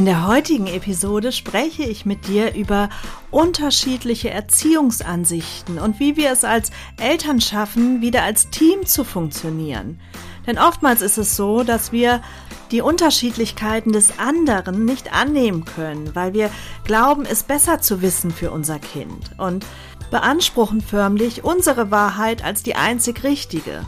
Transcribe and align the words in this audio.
In 0.00 0.06
der 0.06 0.26
heutigen 0.26 0.66
Episode 0.66 1.30
spreche 1.30 1.82
ich 1.82 2.06
mit 2.06 2.26
dir 2.26 2.54
über 2.54 2.88
unterschiedliche 3.30 4.30
Erziehungsansichten 4.30 5.78
und 5.78 6.00
wie 6.00 6.16
wir 6.16 6.30
es 6.32 6.42
als 6.42 6.70
Eltern 6.98 7.38
schaffen, 7.38 8.00
wieder 8.00 8.22
als 8.22 8.48
Team 8.48 8.86
zu 8.86 9.04
funktionieren. 9.04 10.00
Denn 10.46 10.58
oftmals 10.58 11.02
ist 11.02 11.18
es 11.18 11.36
so, 11.36 11.64
dass 11.64 11.92
wir 11.92 12.22
die 12.70 12.80
Unterschiedlichkeiten 12.80 13.92
des 13.92 14.18
anderen 14.18 14.86
nicht 14.86 15.12
annehmen 15.12 15.66
können, 15.66 16.14
weil 16.14 16.32
wir 16.32 16.50
glauben, 16.84 17.26
es 17.26 17.42
besser 17.42 17.82
zu 17.82 18.00
wissen 18.00 18.30
für 18.30 18.52
unser 18.52 18.78
Kind 18.78 19.32
und 19.36 19.66
beanspruchen 20.10 20.80
förmlich 20.80 21.44
unsere 21.44 21.90
Wahrheit 21.90 22.42
als 22.42 22.62
die 22.62 22.74
einzig 22.74 23.22
richtige. 23.22 23.86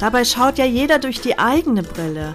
Dabei 0.00 0.26
schaut 0.26 0.58
ja 0.58 0.66
jeder 0.66 0.98
durch 0.98 1.22
die 1.22 1.38
eigene 1.38 1.82
Brille 1.82 2.34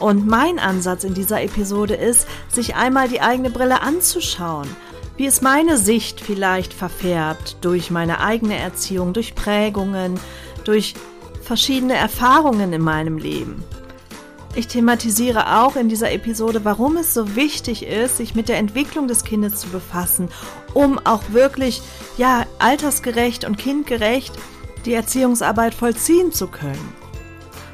und 0.00 0.26
mein 0.26 0.58
Ansatz 0.58 1.04
in 1.04 1.14
dieser 1.14 1.42
Episode 1.42 1.94
ist, 1.94 2.26
sich 2.48 2.74
einmal 2.74 3.08
die 3.08 3.20
eigene 3.20 3.50
Brille 3.50 3.82
anzuschauen. 3.82 4.68
Wie 5.16 5.26
ist 5.26 5.42
meine 5.42 5.76
Sicht 5.76 6.20
vielleicht 6.20 6.72
verfärbt 6.72 7.58
durch 7.60 7.90
meine 7.90 8.20
eigene 8.20 8.56
Erziehung, 8.56 9.12
durch 9.12 9.34
Prägungen, 9.34 10.18
durch 10.64 10.94
verschiedene 11.42 11.94
Erfahrungen 11.94 12.72
in 12.72 12.80
meinem 12.80 13.18
Leben? 13.18 13.62
Ich 14.54 14.66
thematisiere 14.66 15.60
auch 15.60 15.76
in 15.76 15.88
dieser 15.88 16.10
Episode, 16.10 16.64
warum 16.64 16.96
es 16.96 17.14
so 17.14 17.36
wichtig 17.36 17.84
ist, 17.84 18.16
sich 18.16 18.34
mit 18.34 18.48
der 18.48 18.56
Entwicklung 18.56 19.06
des 19.06 19.22
Kindes 19.22 19.60
zu 19.60 19.68
befassen, 19.68 20.28
um 20.74 20.98
auch 21.04 21.22
wirklich 21.30 21.82
ja 22.16 22.46
altersgerecht 22.58 23.44
und 23.44 23.58
kindgerecht 23.58 24.32
die 24.86 24.94
Erziehungsarbeit 24.94 25.74
vollziehen 25.74 26.32
zu 26.32 26.48
können. 26.48 26.99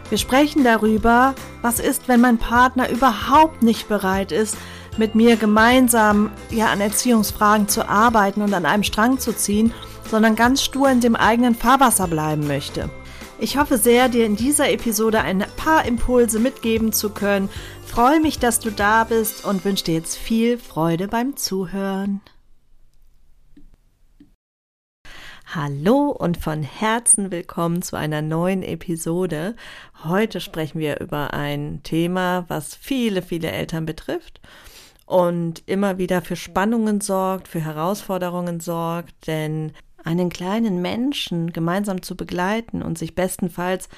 Wir 0.09 0.19
sprechen 0.19 0.62
darüber, 0.62 1.35
was 1.62 1.81
ist, 1.81 2.07
wenn 2.07 2.21
mein 2.21 2.39
Partner 2.39 2.89
überhaupt 2.89 3.62
nicht 3.62 3.89
bereit 3.89 4.31
ist, 4.31 4.57
mit 4.99 5.15
mir 5.15 5.37
gemeinsam 5.37 6.31
ja 6.51 6.67
an 6.67 6.81
Erziehungsfragen 6.81 7.69
zu 7.69 7.89
arbeiten 7.89 8.41
und 8.43 8.55
an 8.55 8.67
einem 8.67 8.84
Strang 8.84 9.19
zu 9.19 9.33
ziehen, 9.33 9.73
sondern 10.09 10.37
ganz 10.37 10.62
stur 10.62 10.89
in 10.91 11.01
dem 11.01 11.17
eigenen 11.17 11.55
Fahrwasser 11.55 12.07
bleiben 12.07 12.47
möchte. 12.47 12.89
Ich 13.39 13.59
hoffe 13.59 13.77
sehr, 13.77 14.09
dir 14.09 14.25
in 14.25 14.37
dieser 14.37 14.71
Episode 14.71 15.21
ein 15.21 15.45
paar 15.57 15.84
Impulse 15.84 16.39
mitgeben 16.39 16.93
zu 16.93 17.11
können. 17.11 17.51
Freue 17.84 18.21
mich, 18.21 18.39
dass 18.39 18.61
du 18.61 18.71
da 18.71 19.05
bist 19.05 19.45
und 19.45 19.65
wünsche 19.65 19.84
dir 19.84 19.95
jetzt 19.95 20.17
viel 20.17 20.57
Freude 20.57 21.09
beim 21.09 21.37
Zuhören. 21.37 22.23
Hallo 25.59 26.11
und 26.11 26.37
von 26.37 26.62
Herzen 26.62 27.31
willkommen 27.31 27.81
zu 27.81 27.97
einer 27.97 28.21
neuen 28.21 28.62
Episode. 28.62 29.57
Heute 30.05 30.43
sprechen 30.43 30.81
wir 30.81 31.01
über 31.01 31.33
ein 31.33 31.81
Thema, 31.83 32.45
was 32.49 32.75
viele, 32.75 33.23
viele 33.23 33.51
Eltern 33.51 33.87
betrifft 33.87 34.43
und 35.07 35.62
immer 35.65 35.97
wieder 35.97 36.21
für 36.21 36.37
Spannungen 36.37 37.01
sorgt, 37.01 37.49
für 37.49 37.61
Herausforderungen 37.61 38.61
sorgt, 38.61 39.28
denn 39.28 39.72
einen 40.05 40.28
kleinen 40.28 40.83
Menschen 40.83 41.55
gemeinsam 41.55 42.03
zu 42.03 42.19
begleiten 42.19 42.83
und 42.83 42.99
sich 42.99 43.15
bestenfalls 43.15 43.88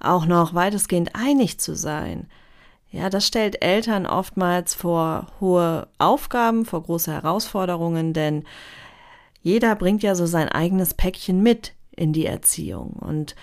auch 0.00 0.24
noch 0.24 0.54
weitestgehend 0.54 1.10
einig 1.12 1.60
zu 1.60 1.76
sein, 1.76 2.28
ja, 2.94 3.10
das 3.10 3.26
stellt 3.26 3.60
Eltern 3.60 4.06
oftmals 4.06 4.72
vor 4.72 5.26
hohe 5.40 5.88
Aufgaben, 5.98 6.64
vor 6.64 6.84
große 6.84 7.10
Herausforderungen, 7.10 8.12
denn 8.12 8.44
jeder 9.44 9.76
bringt 9.76 10.02
ja 10.02 10.14
so 10.14 10.24
sein 10.24 10.48
eigenes 10.48 10.94
Päckchen 10.94 11.42
mit 11.42 11.74
in 11.94 12.14
die 12.14 12.24
Erziehung. 12.24 12.94
Und 12.94 13.36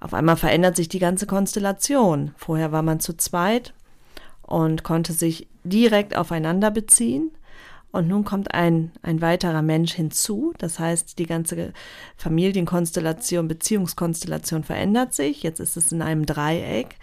auf 0.00 0.14
einmal 0.14 0.36
verändert 0.36 0.74
sich 0.74 0.88
die 0.88 0.98
ganze 0.98 1.26
Konstellation. 1.26 2.34
Vorher 2.38 2.72
war 2.72 2.82
man 2.82 2.98
zu 2.98 3.14
zweit 3.14 3.74
und 4.40 4.84
konnte 4.84 5.12
sich 5.12 5.46
direkt 5.62 6.16
aufeinander 6.16 6.70
beziehen. 6.70 7.30
Und 7.92 8.08
nun 8.08 8.24
kommt 8.24 8.54
ein, 8.54 8.90
ein 9.02 9.20
weiterer 9.20 9.60
Mensch 9.60 9.92
hinzu. 9.92 10.54
Das 10.56 10.78
heißt, 10.78 11.18
die 11.18 11.26
ganze 11.26 11.74
Familienkonstellation, 12.16 13.46
Beziehungskonstellation 13.46 14.64
verändert 14.64 15.12
sich. 15.12 15.42
Jetzt 15.42 15.60
ist 15.60 15.76
es 15.76 15.92
in 15.92 16.00
einem 16.00 16.24
Dreieck. 16.24 16.96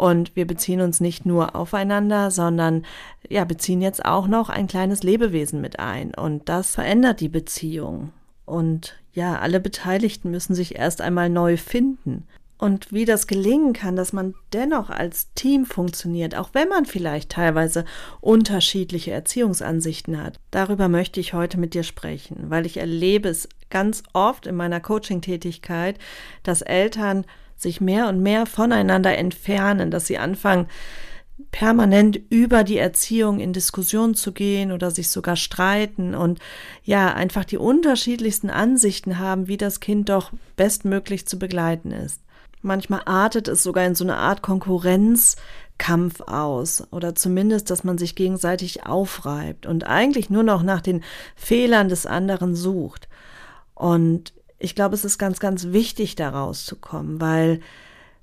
Und 0.00 0.34
wir 0.34 0.46
beziehen 0.46 0.80
uns 0.80 1.00
nicht 1.00 1.26
nur 1.26 1.54
aufeinander, 1.54 2.30
sondern 2.30 2.86
ja, 3.28 3.44
beziehen 3.44 3.82
jetzt 3.82 4.02
auch 4.02 4.28
noch 4.28 4.48
ein 4.48 4.66
kleines 4.66 5.02
Lebewesen 5.02 5.60
mit 5.60 5.78
ein. 5.78 6.14
Und 6.14 6.48
das 6.48 6.70
verändert 6.76 7.20
die 7.20 7.28
Beziehung. 7.28 8.10
Und 8.46 8.98
ja, 9.12 9.38
alle 9.38 9.60
Beteiligten 9.60 10.30
müssen 10.30 10.54
sich 10.54 10.76
erst 10.76 11.02
einmal 11.02 11.28
neu 11.28 11.58
finden. 11.58 12.26
Und 12.56 12.94
wie 12.94 13.04
das 13.04 13.26
gelingen 13.26 13.74
kann, 13.74 13.94
dass 13.94 14.14
man 14.14 14.32
dennoch 14.54 14.88
als 14.88 15.34
Team 15.34 15.66
funktioniert, 15.66 16.34
auch 16.34 16.48
wenn 16.54 16.70
man 16.70 16.86
vielleicht 16.86 17.32
teilweise 17.32 17.84
unterschiedliche 18.22 19.10
Erziehungsansichten 19.10 20.22
hat. 20.22 20.40
Darüber 20.50 20.88
möchte 20.88 21.20
ich 21.20 21.34
heute 21.34 21.60
mit 21.60 21.74
dir 21.74 21.82
sprechen, 21.82 22.44
weil 22.48 22.64
ich 22.64 22.78
erlebe 22.78 23.28
es 23.28 23.50
ganz 23.68 24.02
oft 24.14 24.46
in 24.46 24.56
meiner 24.56 24.80
Coaching-Tätigkeit, 24.80 25.98
dass 26.42 26.62
Eltern 26.62 27.26
sich 27.62 27.80
mehr 27.80 28.08
und 28.08 28.22
mehr 28.22 28.46
voneinander 28.46 29.16
entfernen, 29.16 29.90
dass 29.90 30.06
sie 30.06 30.18
anfangen, 30.18 30.66
permanent 31.50 32.20
über 32.30 32.64
die 32.64 32.78
Erziehung 32.78 33.40
in 33.40 33.52
Diskussion 33.52 34.14
zu 34.14 34.32
gehen 34.32 34.72
oder 34.72 34.90
sich 34.90 35.10
sogar 35.10 35.36
streiten 35.36 36.14
und 36.14 36.38
ja, 36.84 37.12
einfach 37.12 37.44
die 37.44 37.56
unterschiedlichsten 37.56 38.50
Ansichten 38.50 39.18
haben, 39.18 39.48
wie 39.48 39.56
das 39.56 39.80
Kind 39.80 40.08
doch 40.08 40.32
bestmöglich 40.56 41.26
zu 41.26 41.38
begleiten 41.38 41.92
ist. 41.92 42.20
Manchmal 42.62 43.02
artet 43.06 43.48
es 43.48 43.62
sogar 43.62 43.86
in 43.86 43.94
so 43.94 44.04
eine 44.04 44.16
Art 44.16 44.42
Konkurrenzkampf 44.42 46.20
aus 46.26 46.86
oder 46.90 47.14
zumindest, 47.14 47.70
dass 47.70 47.84
man 47.84 47.96
sich 47.96 48.14
gegenseitig 48.14 48.84
aufreibt 48.84 49.64
und 49.64 49.86
eigentlich 49.86 50.28
nur 50.28 50.42
noch 50.42 50.62
nach 50.62 50.82
den 50.82 51.02
Fehlern 51.36 51.88
des 51.88 52.04
anderen 52.04 52.54
sucht. 52.54 53.08
Und 53.74 54.34
ich 54.60 54.74
glaube, 54.74 54.94
es 54.94 55.04
ist 55.04 55.18
ganz, 55.18 55.40
ganz 55.40 55.68
wichtig, 55.68 56.14
da 56.14 56.28
rauszukommen, 56.28 57.20
weil 57.20 57.60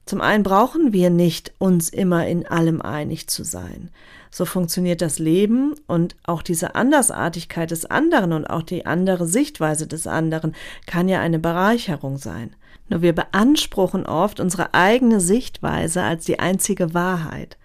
zum 0.05 0.21
einen 0.21 0.43
brauchen 0.43 0.93
wir 0.93 1.09
nicht, 1.09 1.51
uns 1.57 1.89
immer 1.89 2.27
in 2.27 2.47
allem 2.47 2.81
einig 2.81 3.27
zu 3.27 3.43
sein. 3.43 3.89
So 4.31 4.45
funktioniert 4.45 5.01
das 5.01 5.19
Leben 5.19 5.73
und 5.87 6.15
auch 6.23 6.41
diese 6.43 6.75
Andersartigkeit 6.75 7.71
des 7.71 7.85
anderen 7.85 8.31
und 8.31 8.45
auch 8.45 8.61
die 8.61 8.85
andere 8.85 9.27
Sichtweise 9.27 9.87
des 9.87 10.07
anderen 10.07 10.55
kann 10.85 11.09
ja 11.09 11.19
eine 11.19 11.39
Bereicherung 11.39 12.17
sein. 12.17 12.55
Nur 12.87 13.01
wir 13.01 13.13
beanspruchen 13.13 14.05
oft 14.05 14.39
unsere 14.39 14.73
eigene 14.73 15.19
Sichtweise 15.19 16.03
als 16.03 16.23
die 16.23 16.39
einzige 16.39 16.93
Wahrheit. 16.93 17.57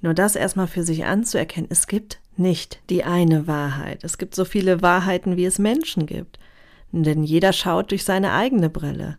Nur 0.00 0.14
das 0.14 0.36
erstmal 0.36 0.68
für 0.68 0.84
sich 0.84 1.04
anzuerkennen, 1.04 1.68
es 1.70 1.88
gibt 1.88 2.20
nicht 2.36 2.80
die 2.88 3.04
eine 3.04 3.46
Wahrheit. 3.46 4.04
Es 4.04 4.16
gibt 4.16 4.34
so 4.34 4.44
viele 4.44 4.80
Wahrheiten, 4.80 5.36
wie 5.36 5.44
es 5.44 5.58
Menschen 5.58 6.06
gibt 6.06 6.38
denn 6.92 7.24
jeder 7.24 7.52
schaut 7.52 7.90
durch 7.90 8.04
seine 8.04 8.32
eigene 8.32 8.70
Brille 8.70 9.18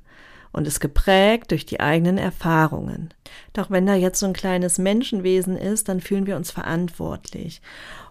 und 0.51 0.67
ist 0.67 0.79
geprägt 0.79 1.51
durch 1.51 1.65
die 1.65 1.79
eigenen 1.79 2.17
Erfahrungen. 2.17 3.13
Doch 3.53 3.69
wenn 3.69 3.85
da 3.85 3.93
jetzt 3.93 4.19
so 4.19 4.25
ein 4.25 4.33
kleines 4.33 4.79
Menschenwesen 4.79 5.55
ist, 5.55 5.87
dann 5.87 6.01
fühlen 6.01 6.25
wir 6.25 6.35
uns 6.35 6.51
verantwortlich. 6.51 7.61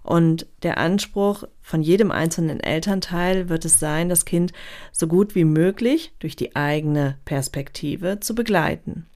Und 0.02 0.46
der 0.62 0.78
Anspruch 0.78 1.44
von 1.60 1.82
jedem 1.82 2.12
einzelnen 2.12 2.60
Elternteil 2.60 3.48
wird 3.48 3.64
es 3.64 3.80
sein, 3.80 4.08
das 4.08 4.24
Kind 4.24 4.52
so 4.92 5.08
gut 5.08 5.34
wie 5.34 5.44
möglich 5.44 6.12
durch 6.20 6.36
die 6.36 6.54
eigene 6.54 7.16
Perspektive 7.24 8.20
zu 8.20 8.34
begleiten. 8.34 9.06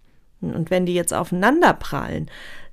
Und 0.41 0.71
wenn 0.71 0.87
die 0.87 0.95
jetzt 0.95 1.15
aufeinander 1.15 1.75
prallen, 1.75 2.29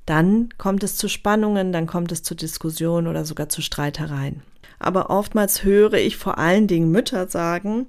dann 0.07 0.49
kommt 0.57 0.83
es 0.83 0.95
zu 0.95 1.09
Spannungen, 1.09 1.71
dann 1.71 1.85
kommt 1.85 2.11
es 2.11 2.23
zu 2.23 2.33
Diskussionen 2.33 3.07
oder 3.07 3.25
sogar 3.25 3.49
zu 3.49 3.61
Streitereien. 3.61 4.41
Aber 4.79 5.09
oftmals 5.09 5.63
höre 5.63 5.93
ich 5.93 6.17
vor 6.17 6.37
allen 6.37 6.67
Dingen 6.67 6.91
Mütter 6.91 7.27
sagen, 7.27 7.87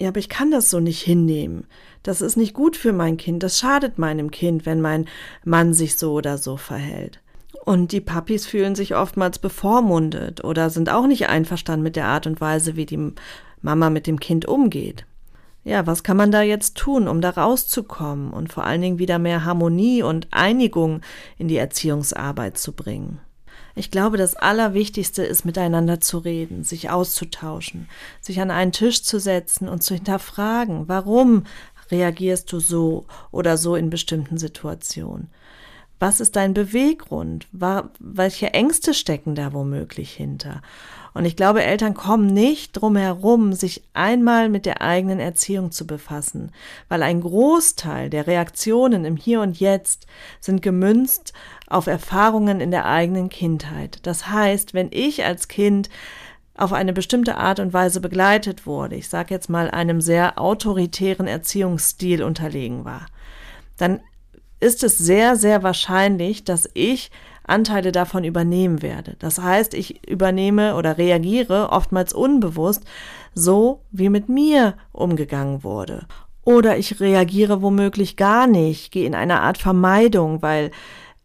ja, 0.00 0.08
aber 0.08 0.18
ich 0.18 0.28
kann 0.28 0.50
das 0.50 0.70
so 0.70 0.80
nicht 0.80 1.02
hinnehmen. 1.02 1.66
Das 2.02 2.20
ist 2.20 2.36
nicht 2.36 2.54
gut 2.54 2.76
für 2.76 2.92
mein 2.92 3.16
Kind. 3.16 3.42
Das 3.42 3.58
schadet 3.58 3.98
meinem 3.98 4.30
Kind, 4.30 4.66
wenn 4.66 4.80
mein 4.80 5.06
Mann 5.44 5.72
sich 5.72 5.96
so 5.96 6.12
oder 6.12 6.38
so 6.38 6.56
verhält. 6.56 7.20
Und 7.64 7.92
die 7.92 8.00
Papis 8.00 8.46
fühlen 8.46 8.74
sich 8.74 8.94
oftmals 8.94 9.38
bevormundet 9.38 10.44
oder 10.44 10.70
sind 10.70 10.90
auch 10.90 11.06
nicht 11.06 11.28
einverstanden 11.28 11.82
mit 11.82 11.96
der 11.96 12.06
Art 12.06 12.26
und 12.26 12.40
Weise, 12.40 12.76
wie 12.76 12.86
die 12.86 13.12
Mama 13.62 13.90
mit 13.90 14.06
dem 14.06 14.20
Kind 14.20 14.46
umgeht. 14.46 15.06
Ja, 15.64 15.84
was 15.84 16.04
kann 16.04 16.16
man 16.16 16.30
da 16.30 16.42
jetzt 16.42 16.76
tun, 16.76 17.08
um 17.08 17.20
da 17.20 17.30
rauszukommen 17.30 18.32
und 18.32 18.52
vor 18.52 18.62
allen 18.64 18.82
Dingen 18.82 18.98
wieder 19.00 19.18
mehr 19.18 19.44
Harmonie 19.44 20.04
und 20.04 20.28
Einigung 20.30 21.00
in 21.38 21.48
die 21.48 21.56
Erziehungsarbeit 21.56 22.56
zu 22.56 22.72
bringen? 22.72 23.18
Ich 23.78 23.90
glaube, 23.90 24.16
das 24.16 24.34
Allerwichtigste 24.34 25.22
ist, 25.22 25.44
miteinander 25.44 26.00
zu 26.00 26.16
reden, 26.16 26.64
sich 26.64 26.88
auszutauschen, 26.88 27.88
sich 28.22 28.40
an 28.40 28.50
einen 28.50 28.72
Tisch 28.72 29.02
zu 29.02 29.20
setzen 29.20 29.68
und 29.68 29.82
zu 29.82 29.92
hinterfragen, 29.94 30.88
warum 30.88 31.44
reagierst 31.90 32.50
du 32.52 32.58
so 32.58 33.04
oder 33.30 33.58
so 33.58 33.76
in 33.76 33.90
bestimmten 33.90 34.38
Situationen. 34.38 35.28
Was 35.98 36.20
ist 36.20 36.36
dein 36.36 36.54
Beweggrund? 36.54 37.48
Welche 37.98 38.52
Ängste 38.52 38.92
stecken 38.92 39.34
da 39.34 39.52
womöglich 39.52 40.12
hinter? 40.12 40.62
Und 41.14 41.24
ich 41.24 41.36
glaube, 41.36 41.62
Eltern 41.62 41.94
kommen 41.94 42.26
nicht 42.26 42.72
drum 42.72 42.96
herum, 42.96 43.54
sich 43.54 43.82
einmal 43.94 44.50
mit 44.50 44.66
der 44.66 44.82
eigenen 44.82 45.18
Erziehung 45.18 45.70
zu 45.70 45.86
befassen, 45.86 46.52
weil 46.90 47.02
ein 47.02 47.22
Großteil 47.22 48.10
der 48.10 48.26
Reaktionen 48.26 49.06
im 49.06 49.16
Hier 49.16 49.40
und 49.40 49.58
Jetzt 49.58 50.06
sind 50.40 50.60
gemünzt 50.60 51.32
auf 51.68 51.86
Erfahrungen 51.86 52.60
in 52.60 52.70
der 52.70 52.86
eigenen 52.86 53.28
Kindheit. 53.28 53.98
Das 54.02 54.28
heißt, 54.28 54.74
wenn 54.74 54.88
ich 54.90 55.24
als 55.24 55.48
Kind 55.48 55.88
auf 56.56 56.72
eine 56.72 56.92
bestimmte 56.92 57.36
Art 57.36 57.60
und 57.60 57.72
Weise 57.72 58.00
begleitet 58.00 58.66
wurde, 58.66 58.96
ich 58.96 59.08
sage 59.08 59.34
jetzt 59.34 59.50
mal 59.50 59.70
einem 59.70 60.00
sehr 60.00 60.40
autoritären 60.40 61.26
Erziehungsstil 61.26 62.22
unterlegen 62.22 62.84
war, 62.84 63.06
dann 63.76 64.00
ist 64.58 64.82
es 64.82 64.96
sehr, 64.96 65.36
sehr 65.36 65.62
wahrscheinlich, 65.62 66.44
dass 66.44 66.68
ich 66.72 67.10
Anteile 67.46 67.92
davon 67.92 68.24
übernehmen 68.24 68.82
werde. 68.82 69.16
Das 69.18 69.38
heißt, 69.38 69.74
ich 69.74 70.08
übernehme 70.08 70.76
oder 70.76 70.98
reagiere 70.98 71.70
oftmals 71.70 72.12
unbewusst 72.12 72.84
so, 73.34 73.82
wie 73.92 74.08
mit 74.08 74.28
mir 74.28 74.74
umgegangen 74.92 75.62
wurde. 75.62 76.06
Oder 76.42 76.78
ich 76.78 77.00
reagiere 77.00 77.60
womöglich 77.60 78.16
gar 78.16 78.46
nicht, 78.46 78.92
gehe 78.92 79.06
in 79.06 79.14
eine 79.14 79.40
Art 79.40 79.58
Vermeidung, 79.58 80.42
weil 80.42 80.70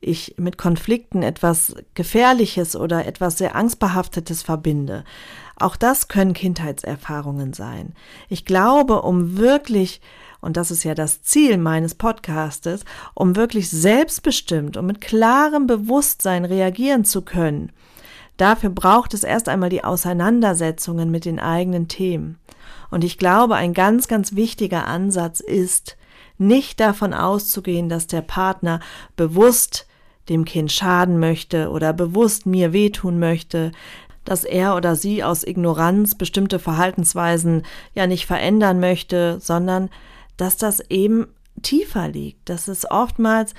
ich 0.02 0.36
mit 0.38 0.58
Konflikten 0.58 1.24
etwas 1.24 1.76
Gefährliches 1.94 2.76
oder 2.76 3.06
etwas 3.06 3.38
sehr 3.38 3.56
Angstbehaftetes 3.56 4.42
verbinde. 4.42 5.04
Auch 5.58 5.76
das 5.76 6.08
können 6.08 6.34
Kindheitserfahrungen 6.34 7.54
sein. 7.54 7.94
Ich 8.28 8.46
glaube, 8.46 9.04
um 9.04 9.38
wirklich 9.38 10.02
und 10.42 10.58
das 10.58 10.72
ist 10.72 10.84
ja 10.84 10.96
das 10.96 11.22
Ziel 11.22 11.58
meines 11.58 11.96
Podcastes, 11.96 12.84
um 13.14 13.36
wirklich 13.36 13.70
selbstbestimmt 13.70 14.76
und 14.76 14.88
mit 14.88 15.00
klarem 15.00 15.68
Bewusstsein 15.68 16.46
reagieren 16.46 17.06
zu 17.06 17.22
können. 17.22 17.72
Dafür 18.38 18.72
braucht 18.72 19.14
es 19.14 19.24
erst 19.24 19.48
einmal 19.48 19.70
die 19.70 19.84
Auseinandersetzungen 19.84 21.12
mit 21.12 21.26
den 21.26 21.40
eigenen 21.40 21.88
Themen. 21.88 22.40
Und 22.90 23.04
ich 23.04 23.20
glaube, 23.20 23.56
ein 23.56 23.74
ganz, 23.74 24.08
ganz 24.08 24.36
wichtiger 24.36 24.88
Ansatz 24.88 25.40
ist, 25.40 25.96
nicht 26.40 26.80
davon 26.80 27.14
auszugehen, 27.14 27.88
dass 27.88 28.08
der 28.08 28.22
Partner 28.22 28.80
bewusst 29.16 29.88
dem 30.32 30.46
Kind 30.46 30.72
schaden 30.72 31.20
möchte 31.20 31.70
oder 31.70 31.94
bewusst 31.94 32.46
mir 32.46 32.74
wehtun 32.74 33.20
möchte, 33.20 33.72
dass 34.24 34.44
er 34.44 34.76
oder 34.76 34.96
sie 34.96 35.24
aus 35.24 35.44
Ignoranz 35.46 36.16
bestimmte 36.16 36.58
Verhaltensweisen 36.58 37.64
ja 37.94 38.08
nicht 38.08 38.26
verändern 38.26 38.80
möchte, 38.80 39.40
sondern 39.40 39.90
dass 40.38 40.58
das 40.58 40.80
eben 40.90 41.28
tiefer 41.62 42.08
liegt, 42.08 42.50
dass 42.50 42.68
es 42.68 42.90
oftmals 42.90 43.54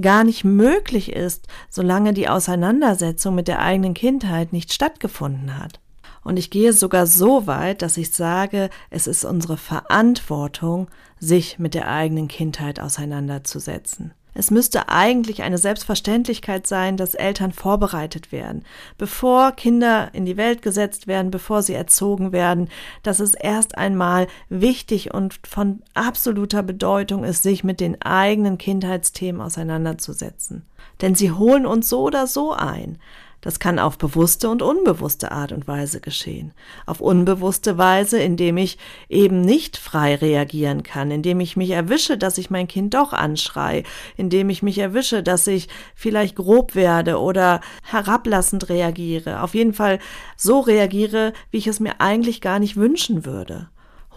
gar 0.00 0.24
nicht 0.24 0.44
möglich 0.44 1.12
ist, 1.12 1.48
solange 1.68 2.14
die 2.14 2.28
Auseinandersetzung 2.28 3.34
mit 3.34 3.48
der 3.48 3.60
eigenen 3.60 3.94
Kindheit 3.94 4.52
nicht 4.52 4.72
stattgefunden 4.72 5.58
hat. 5.58 5.80
Und 6.22 6.38
ich 6.38 6.50
gehe 6.50 6.72
sogar 6.72 7.06
so 7.06 7.46
weit, 7.46 7.82
dass 7.82 7.96
ich 7.96 8.12
sage, 8.12 8.70
es 8.90 9.06
ist 9.06 9.24
unsere 9.24 9.56
Verantwortung, 9.56 10.88
sich 11.18 11.58
mit 11.58 11.74
der 11.74 11.88
eigenen 11.88 12.28
Kindheit 12.28 12.80
auseinanderzusetzen. 12.80 14.12
Es 14.34 14.50
müsste 14.50 14.88
eigentlich 14.88 15.42
eine 15.42 15.58
Selbstverständlichkeit 15.58 16.66
sein, 16.66 16.96
dass 16.96 17.14
Eltern 17.14 17.52
vorbereitet 17.52 18.32
werden, 18.32 18.64
bevor 18.98 19.52
Kinder 19.52 20.10
in 20.12 20.24
die 20.24 20.36
Welt 20.36 20.62
gesetzt 20.62 21.06
werden, 21.06 21.30
bevor 21.30 21.62
sie 21.62 21.74
erzogen 21.74 22.32
werden, 22.32 22.68
dass 23.02 23.20
es 23.20 23.34
erst 23.34 23.76
einmal 23.76 24.28
wichtig 24.48 25.12
und 25.12 25.40
von 25.46 25.82
absoluter 25.94 26.62
Bedeutung 26.62 27.24
ist, 27.24 27.42
sich 27.42 27.64
mit 27.64 27.80
den 27.80 28.00
eigenen 28.02 28.58
Kindheitsthemen 28.58 29.40
auseinanderzusetzen. 29.40 30.64
Denn 31.00 31.14
sie 31.14 31.32
holen 31.32 31.66
uns 31.66 31.88
so 31.88 32.02
oder 32.02 32.26
so 32.26 32.52
ein. 32.52 32.98
Das 33.40 33.58
kann 33.58 33.78
auf 33.78 33.96
bewusste 33.96 34.50
und 34.50 34.60
unbewusste 34.60 35.32
Art 35.32 35.52
und 35.52 35.66
Weise 35.66 36.00
geschehen. 36.00 36.52
Auf 36.84 37.00
unbewusste 37.00 37.78
Weise, 37.78 38.18
indem 38.18 38.58
ich 38.58 38.76
eben 39.08 39.40
nicht 39.40 39.78
frei 39.78 40.14
reagieren 40.14 40.82
kann, 40.82 41.10
indem 41.10 41.40
ich 41.40 41.56
mich 41.56 41.70
erwische, 41.70 42.18
dass 42.18 42.36
ich 42.36 42.50
mein 42.50 42.68
Kind 42.68 42.94
doch 42.94 43.12
anschrei, 43.12 43.84
indem 44.16 44.50
ich 44.50 44.62
mich 44.62 44.78
erwische, 44.78 45.22
dass 45.22 45.46
ich 45.46 45.68
vielleicht 45.94 46.36
grob 46.36 46.74
werde 46.74 47.18
oder 47.18 47.60
herablassend 47.82 48.68
reagiere. 48.68 49.42
Auf 49.42 49.54
jeden 49.54 49.72
Fall 49.72 50.00
so 50.36 50.60
reagiere, 50.60 51.32
wie 51.50 51.58
ich 51.58 51.66
es 51.66 51.80
mir 51.80 52.00
eigentlich 52.00 52.40
gar 52.40 52.58
nicht 52.58 52.76
wünschen 52.76 53.24
würde 53.24 53.68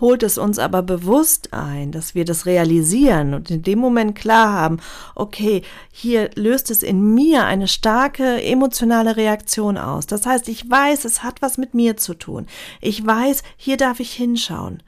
holt 0.03 0.21
es 0.21 0.38
uns 0.38 0.59
aber 0.59 0.81
bewusst 0.81 1.53
ein, 1.53 1.94
dass 1.94 2.13
wir 2.13 2.25
das 2.25 2.45
realisieren 2.45 3.33
und 3.33 3.50
in 3.50 3.63
dem 3.63 3.79
Moment 3.79 4.15
klar 4.15 4.51
haben, 4.51 4.79
okay, 5.15 5.61
hier 5.94 6.29
löst 6.35 6.69
es 6.71 6.83
in 6.83 7.15
mir 7.15 7.45
eine 7.45 7.69
starke 7.69 8.44
emotionale 8.44 9.15
Reaktion 9.15 9.77
aus. 9.77 10.05
Das 10.05 10.25
heißt, 10.25 10.50
ich 10.50 10.69
weiß, 10.69 11.05
es 11.05 11.23
hat 11.23 11.41
was 11.41 11.57
mit 11.57 11.73
mir 11.73 11.95
zu 11.95 12.15
tun. 12.15 12.47
Ich 12.81 13.05
weiß, 13.05 13.44
hier 13.55 13.77
darf 13.77 14.01
ich 14.01 14.11
hinschauen. 14.11 14.83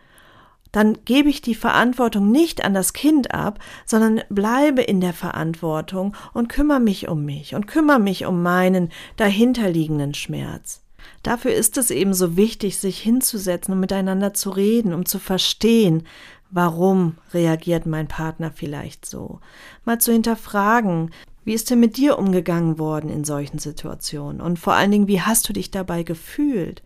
Dann 0.73 0.97
gebe 1.05 1.29
ich 1.29 1.41
die 1.41 1.55
Verantwortung 1.55 2.29
nicht 2.29 2.65
an 2.65 2.73
das 2.73 2.91
Kind 2.91 3.33
ab, 3.33 3.59
sondern 3.85 4.21
bleibe 4.27 4.81
in 4.81 4.99
der 4.99 5.13
Verantwortung 5.13 6.13
und 6.33 6.49
kümmere 6.49 6.81
mich 6.81 7.07
um 7.07 7.23
mich 7.23 7.55
und 7.55 7.67
kümmere 7.67 7.99
mich 7.99 8.25
um 8.25 8.43
meinen 8.43 8.91
dahinterliegenden 9.15 10.13
Schmerz. 10.13 10.84
Dafür 11.25 11.55
ist 11.55 11.79
es 11.79 11.89
eben 11.89 12.13
so 12.13 12.37
wichtig, 12.37 12.77
sich 12.77 12.99
hinzusetzen 12.99 13.73
und 13.73 13.79
miteinander 13.79 14.35
zu 14.35 14.51
reden, 14.51 14.93
um 14.93 15.07
zu 15.07 15.17
verstehen, 15.17 16.03
warum 16.51 17.17
reagiert 17.33 17.87
mein 17.87 18.07
Partner 18.07 18.51
vielleicht 18.53 19.07
so. 19.07 19.39
Mal 19.85 19.99
zu 19.99 20.11
hinterfragen, 20.11 21.09
wie 21.43 21.55
ist 21.55 21.71
denn 21.71 21.79
mit 21.79 21.97
dir 21.97 22.19
umgegangen 22.19 22.77
worden 22.77 23.09
in 23.09 23.23
solchen 23.23 23.57
Situationen? 23.57 24.39
Und 24.39 24.59
vor 24.59 24.73
allen 24.73 24.91
Dingen, 24.91 25.07
wie 25.07 25.19
hast 25.19 25.49
du 25.49 25.53
dich 25.53 25.71
dabei 25.71 26.03
gefühlt? 26.03 26.83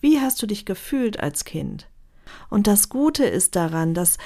Wie 0.00 0.18
hast 0.18 0.42
du 0.42 0.48
dich 0.48 0.66
gefühlt 0.66 1.20
als 1.20 1.44
Kind? 1.44 1.86
Und 2.50 2.66
das 2.66 2.88
Gute 2.88 3.26
ist 3.26 3.54
daran, 3.54 3.94
dass 3.94 4.18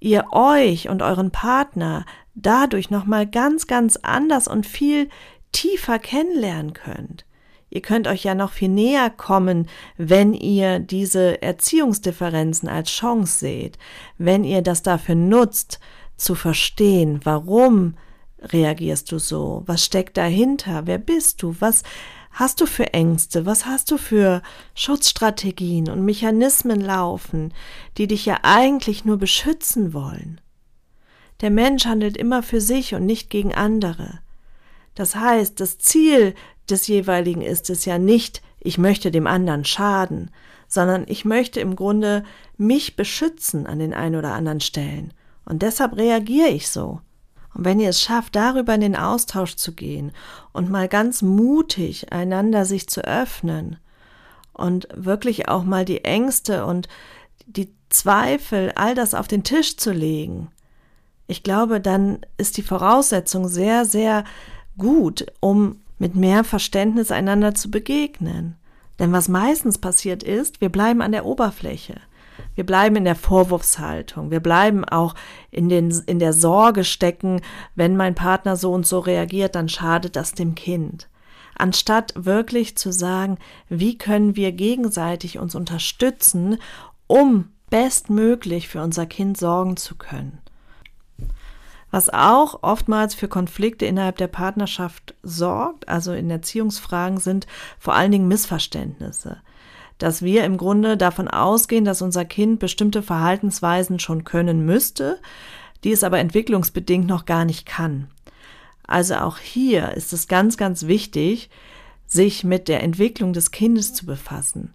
ihr 0.00 0.26
euch 0.32 0.90
und 0.90 1.00
euren 1.00 1.30
Partner 1.30 2.04
dadurch 2.34 2.90
nochmal 2.90 3.26
ganz, 3.26 3.66
ganz 3.66 3.96
anders 3.96 4.48
und 4.48 4.66
viel 4.66 5.08
tiefer 5.50 5.98
kennenlernen 5.98 6.74
könnt. 6.74 7.24
Ihr 7.70 7.82
könnt 7.82 8.06
euch 8.06 8.24
ja 8.24 8.34
noch 8.34 8.52
viel 8.52 8.68
näher 8.68 9.10
kommen, 9.10 9.68
wenn 9.96 10.32
ihr 10.32 10.78
diese 10.78 11.42
Erziehungsdifferenzen 11.42 12.68
als 12.68 12.90
Chance 12.90 13.38
seht, 13.38 13.78
wenn 14.16 14.44
ihr 14.44 14.62
das 14.62 14.82
dafür 14.82 15.14
nutzt, 15.14 15.78
zu 16.16 16.34
verstehen, 16.34 17.20
warum 17.24 17.94
reagierst 18.40 19.12
du 19.12 19.18
so, 19.18 19.62
was 19.66 19.84
steckt 19.84 20.16
dahinter, 20.16 20.86
wer 20.86 20.98
bist 20.98 21.42
du, 21.42 21.56
was 21.60 21.82
hast 22.32 22.60
du 22.60 22.66
für 22.66 22.92
Ängste, 22.94 23.46
was 23.46 23.66
hast 23.66 23.90
du 23.90 23.98
für 23.98 24.42
Schutzstrategien 24.74 25.88
und 25.88 26.04
Mechanismen 26.04 26.80
laufen, 26.80 27.52
die 27.96 28.06
dich 28.06 28.26
ja 28.26 28.38
eigentlich 28.42 29.04
nur 29.04 29.16
beschützen 29.16 29.92
wollen. 29.92 30.40
Der 31.40 31.50
Mensch 31.50 31.86
handelt 31.86 32.16
immer 32.16 32.42
für 32.42 32.60
sich 32.60 32.94
und 32.94 33.06
nicht 33.06 33.30
gegen 33.30 33.54
andere. 33.54 34.20
Das 34.98 35.14
heißt, 35.14 35.60
das 35.60 35.78
Ziel 35.78 36.34
des 36.68 36.88
jeweiligen 36.88 37.40
ist 37.40 37.70
es 37.70 37.84
ja 37.84 37.98
nicht, 37.98 38.42
ich 38.58 38.78
möchte 38.78 39.12
dem 39.12 39.28
anderen 39.28 39.64
schaden, 39.64 40.32
sondern 40.66 41.04
ich 41.06 41.24
möchte 41.24 41.60
im 41.60 41.76
Grunde 41.76 42.24
mich 42.56 42.96
beschützen 42.96 43.68
an 43.68 43.78
den 43.78 43.94
ein 43.94 44.16
oder 44.16 44.34
anderen 44.34 44.58
Stellen. 44.58 45.14
Und 45.44 45.62
deshalb 45.62 45.96
reagiere 45.96 46.48
ich 46.48 46.68
so. 46.68 47.00
Und 47.54 47.64
wenn 47.64 47.78
ihr 47.78 47.90
es 47.90 48.02
schafft, 48.02 48.34
darüber 48.34 48.74
in 48.74 48.80
den 48.80 48.96
Austausch 48.96 49.54
zu 49.54 49.72
gehen 49.72 50.10
und 50.52 50.68
mal 50.68 50.88
ganz 50.88 51.22
mutig 51.22 52.12
einander 52.12 52.64
sich 52.64 52.88
zu 52.88 53.02
öffnen 53.04 53.78
und 54.52 54.88
wirklich 54.92 55.48
auch 55.48 55.62
mal 55.62 55.84
die 55.84 56.04
Ängste 56.04 56.66
und 56.66 56.88
die 57.46 57.72
Zweifel, 57.88 58.72
all 58.74 58.96
das 58.96 59.14
auf 59.14 59.28
den 59.28 59.44
Tisch 59.44 59.76
zu 59.76 59.92
legen, 59.92 60.50
ich 61.28 61.44
glaube, 61.44 61.80
dann 61.80 62.22
ist 62.36 62.56
die 62.56 62.62
Voraussetzung 62.62 63.46
sehr, 63.46 63.84
sehr 63.84 64.24
gut, 64.78 65.26
um 65.40 65.80
mit 65.98 66.14
mehr 66.14 66.44
Verständnis 66.44 67.10
einander 67.10 67.54
zu 67.54 67.70
begegnen. 67.70 68.56
Denn 68.98 69.12
was 69.12 69.28
meistens 69.28 69.78
passiert 69.78 70.22
ist, 70.22 70.60
wir 70.60 70.70
bleiben 70.70 71.02
an 71.02 71.12
der 71.12 71.26
Oberfläche. 71.26 72.00
Wir 72.54 72.64
bleiben 72.64 72.96
in 72.96 73.04
der 73.04 73.14
Vorwurfshaltung. 73.14 74.30
Wir 74.30 74.40
bleiben 74.40 74.84
auch 74.84 75.14
in, 75.50 75.68
den, 75.68 75.90
in 76.06 76.18
der 76.18 76.32
Sorge 76.32 76.84
stecken, 76.84 77.40
wenn 77.74 77.96
mein 77.96 78.14
Partner 78.14 78.56
so 78.56 78.72
und 78.72 78.86
so 78.86 78.98
reagiert, 79.00 79.54
dann 79.54 79.68
schadet 79.68 80.16
das 80.16 80.32
dem 80.32 80.54
Kind. 80.54 81.08
Anstatt 81.56 82.12
wirklich 82.16 82.76
zu 82.76 82.92
sagen, 82.92 83.38
wie 83.68 83.98
können 83.98 84.36
wir 84.36 84.52
gegenseitig 84.52 85.38
uns 85.38 85.54
unterstützen, 85.54 86.58
um 87.08 87.48
bestmöglich 87.70 88.68
für 88.68 88.82
unser 88.82 89.06
Kind 89.06 89.36
sorgen 89.36 89.76
zu 89.76 89.96
können. 89.96 90.38
Was 91.90 92.10
auch 92.10 92.62
oftmals 92.62 93.14
für 93.14 93.28
Konflikte 93.28 93.86
innerhalb 93.86 94.18
der 94.18 94.26
Partnerschaft 94.26 95.14
sorgt, 95.22 95.88
also 95.88 96.12
in 96.12 96.30
Erziehungsfragen, 96.30 97.18
sind 97.18 97.46
vor 97.78 97.94
allen 97.94 98.12
Dingen 98.12 98.28
Missverständnisse. 98.28 99.38
Dass 99.96 100.22
wir 100.22 100.44
im 100.44 100.58
Grunde 100.58 100.96
davon 100.96 101.28
ausgehen, 101.28 101.84
dass 101.84 102.02
unser 102.02 102.24
Kind 102.24 102.60
bestimmte 102.60 103.02
Verhaltensweisen 103.02 103.98
schon 103.98 104.24
können 104.24 104.64
müsste, 104.64 105.18
die 105.82 105.92
es 105.92 106.04
aber 106.04 106.18
entwicklungsbedingt 106.18 107.06
noch 107.06 107.24
gar 107.24 107.44
nicht 107.44 107.66
kann. 107.66 108.08
Also 108.86 109.16
auch 109.16 109.38
hier 109.38 109.92
ist 109.92 110.12
es 110.12 110.28
ganz, 110.28 110.56
ganz 110.56 110.86
wichtig, 110.86 111.50
sich 112.06 112.44
mit 112.44 112.68
der 112.68 112.82
Entwicklung 112.82 113.32
des 113.32 113.50
Kindes 113.50 113.94
zu 113.94 114.06
befassen. 114.06 114.72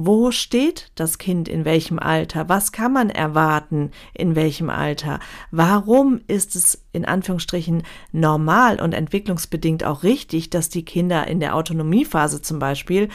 Wo 0.00 0.30
steht 0.30 0.92
das 0.94 1.18
Kind 1.18 1.48
in 1.48 1.64
welchem 1.64 1.98
Alter? 1.98 2.48
Was 2.48 2.70
kann 2.70 2.92
man 2.92 3.10
erwarten 3.10 3.90
in 4.14 4.36
welchem 4.36 4.70
Alter? 4.70 5.18
Warum 5.50 6.20
ist 6.28 6.54
es 6.54 6.84
in 6.92 7.04
Anführungsstrichen 7.04 7.82
normal 8.12 8.80
und 8.80 8.92
entwicklungsbedingt 8.92 9.82
auch 9.82 10.04
richtig, 10.04 10.50
dass 10.50 10.68
die 10.68 10.84
Kinder 10.84 11.26
in 11.26 11.40
der 11.40 11.56
Autonomiephase 11.56 12.40
zum 12.42 12.60
Beispiel 12.60 13.08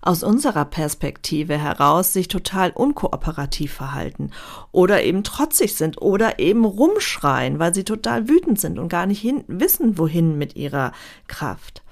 aus 0.00 0.22
unserer 0.22 0.64
Perspektive 0.64 1.58
heraus 1.58 2.14
sich 2.14 2.28
total 2.28 2.70
unkooperativ 2.70 3.74
verhalten 3.74 4.30
oder 4.72 5.02
eben 5.02 5.24
trotzig 5.24 5.74
sind 5.74 6.00
oder 6.00 6.38
eben 6.38 6.64
rumschreien, 6.64 7.58
weil 7.58 7.74
sie 7.74 7.84
total 7.84 8.30
wütend 8.30 8.58
sind 8.58 8.78
und 8.78 8.88
gar 8.88 9.04
nicht 9.04 9.20
hin, 9.20 9.44
wissen, 9.46 9.98
wohin 9.98 10.38
mit 10.38 10.56
ihrer 10.56 10.92
Kraft. 11.28 11.82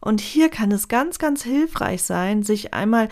Und 0.00 0.20
hier 0.20 0.48
kann 0.48 0.72
es 0.72 0.88
ganz, 0.88 1.18
ganz 1.18 1.42
hilfreich 1.42 2.02
sein, 2.02 2.42
sich 2.42 2.72
einmal 2.72 3.08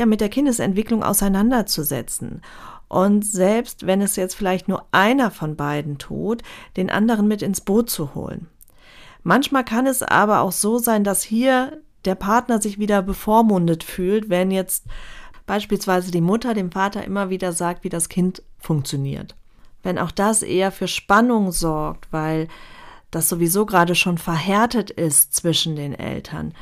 ja 0.00 0.06
mit 0.06 0.20
der 0.20 0.28
Kindesentwicklung 0.28 1.04
auseinanderzusetzen. 1.04 2.42
Und 2.88 3.24
selbst 3.24 3.86
wenn 3.86 4.00
es 4.00 4.16
jetzt 4.16 4.34
vielleicht 4.34 4.66
nur 4.66 4.84
einer 4.90 5.30
von 5.30 5.54
beiden 5.54 5.98
tut, 5.98 6.42
den 6.76 6.90
anderen 6.90 7.28
mit 7.28 7.40
ins 7.40 7.60
Boot 7.60 7.88
zu 7.88 8.16
holen. 8.16 8.48
Manchmal 9.22 9.64
kann 9.64 9.86
es 9.86 10.02
aber 10.02 10.40
auch 10.40 10.50
so 10.50 10.78
sein, 10.78 11.04
dass 11.04 11.22
hier 11.22 11.80
der 12.04 12.14
Partner 12.16 12.60
sich 12.60 12.78
wieder 12.78 13.02
bevormundet 13.02 13.84
fühlt, 13.84 14.28
wenn 14.28 14.50
jetzt 14.50 14.86
beispielsweise 15.46 16.10
die 16.10 16.20
Mutter 16.20 16.54
dem 16.54 16.72
Vater 16.72 17.04
immer 17.04 17.30
wieder 17.30 17.52
sagt, 17.52 17.84
wie 17.84 17.88
das 17.88 18.08
Kind 18.08 18.42
funktioniert. 18.58 19.36
Wenn 19.82 19.98
auch 19.98 20.10
das 20.10 20.42
eher 20.42 20.72
für 20.72 20.88
Spannung 20.88 21.52
sorgt, 21.52 22.12
weil 22.12 22.48
das 23.10 23.28
sowieso 23.28 23.66
gerade 23.66 23.94
schon 23.94 24.18
verhärtet 24.18 24.90
ist 24.90 25.34
zwischen 25.34 25.76
den 25.76 25.94
Eltern, 25.94 26.54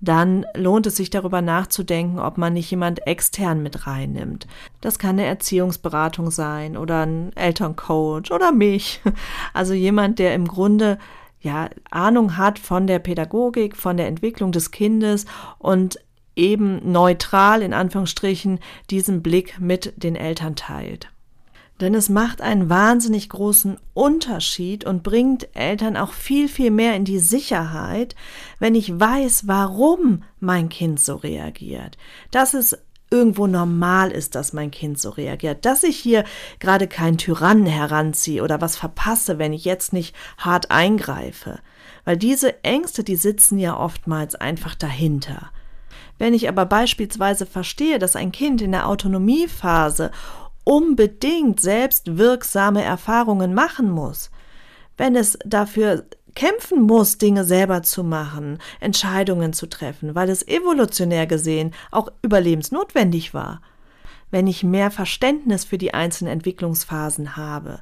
dann 0.00 0.44
lohnt 0.54 0.86
es 0.86 0.96
sich 0.96 1.10
darüber 1.10 1.42
nachzudenken, 1.42 2.18
ob 2.18 2.38
man 2.38 2.52
nicht 2.52 2.70
jemand 2.70 3.06
extern 3.06 3.62
mit 3.62 3.86
reinnimmt. 3.86 4.46
Das 4.80 4.98
kann 4.98 5.18
eine 5.18 5.24
Erziehungsberatung 5.24 6.30
sein 6.30 6.76
oder 6.76 7.06
ein 7.06 7.34
Elterncoach 7.34 8.30
oder 8.30 8.52
mich. 8.52 9.00
Also 9.54 9.72
jemand, 9.72 10.18
der 10.18 10.34
im 10.34 10.46
Grunde 10.46 10.98
ja 11.40 11.70
Ahnung 11.90 12.36
hat 12.36 12.58
von 12.58 12.86
der 12.86 12.98
Pädagogik, 12.98 13.76
von 13.76 13.96
der 13.96 14.06
Entwicklung 14.06 14.52
des 14.52 14.70
Kindes 14.70 15.24
und 15.58 15.98
eben 16.34 16.92
neutral 16.92 17.62
in 17.62 17.72
Anführungsstrichen 17.72 18.60
diesen 18.90 19.22
Blick 19.22 19.58
mit 19.58 19.94
den 19.96 20.16
Eltern 20.16 20.56
teilt. 20.56 21.10
Denn 21.80 21.94
es 21.94 22.08
macht 22.08 22.40
einen 22.40 22.70
wahnsinnig 22.70 23.28
großen 23.28 23.76
Unterschied 23.92 24.84
und 24.86 25.02
bringt 25.02 25.54
Eltern 25.54 25.96
auch 25.96 26.12
viel, 26.12 26.48
viel 26.48 26.70
mehr 26.70 26.96
in 26.96 27.04
die 27.04 27.18
Sicherheit, 27.18 28.14
wenn 28.58 28.74
ich 28.74 28.98
weiß, 28.98 29.46
warum 29.46 30.22
mein 30.40 30.70
Kind 30.70 30.98
so 31.00 31.16
reagiert. 31.16 31.98
Dass 32.30 32.54
es 32.54 32.78
irgendwo 33.10 33.46
normal 33.46 34.10
ist, 34.10 34.34
dass 34.34 34.52
mein 34.52 34.70
Kind 34.70 34.98
so 34.98 35.10
reagiert. 35.10 35.64
Dass 35.64 35.82
ich 35.82 35.96
hier 35.96 36.24
gerade 36.60 36.88
keinen 36.88 37.18
Tyrannen 37.18 37.66
heranziehe 37.66 38.42
oder 38.42 38.60
was 38.60 38.76
verpasse, 38.76 39.38
wenn 39.38 39.52
ich 39.52 39.64
jetzt 39.64 39.92
nicht 39.92 40.16
hart 40.38 40.70
eingreife. 40.70 41.60
Weil 42.04 42.16
diese 42.16 42.64
Ängste, 42.64 43.04
die 43.04 43.16
sitzen 43.16 43.58
ja 43.58 43.76
oftmals 43.78 44.34
einfach 44.34 44.74
dahinter. 44.74 45.50
Wenn 46.18 46.34
ich 46.34 46.48
aber 46.48 46.64
beispielsweise 46.64 47.46
verstehe, 47.46 47.98
dass 47.98 48.16
ein 48.16 48.32
Kind 48.32 48.62
in 48.62 48.72
der 48.72 48.88
Autonomiephase 48.88 50.10
unbedingt 50.66 51.60
selbst 51.60 52.18
wirksame 52.18 52.82
Erfahrungen 52.82 53.54
machen 53.54 53.88
muss, 53.88 54.32
wenn 54.96 55.14
es 55.14 55.38
dafür 55.44 56.04
kämpfen 56.34 56.82
muss, 56.82 57.18
Dinge 57.18 57.44
selber 57.44 57.84
zu 57.84 58.02
machen, 58.02 58.58
Entscheidungen 58.80 59.52
zu 59.52 59.68
treffen, 59.68 60.16
weil 60.16 60.28
es 60.28 60.46
evolutionär 60.46 61.28
gesehen 61.28 61.72
auch 61.92 62.08
überlebensnotwendig 62.20 63.32
war. 63.32 63.62
Wenn 64.32 64.48
ich 64.48 64.64
mehr 64.64 64.90
Verständnis 64.90 65.64
für 65.64 65.78
die 65.78 65.94
einzelnen 65.94 66.32
Entwicklungsphasen 66.32 67.36
habe, 67.36 67.80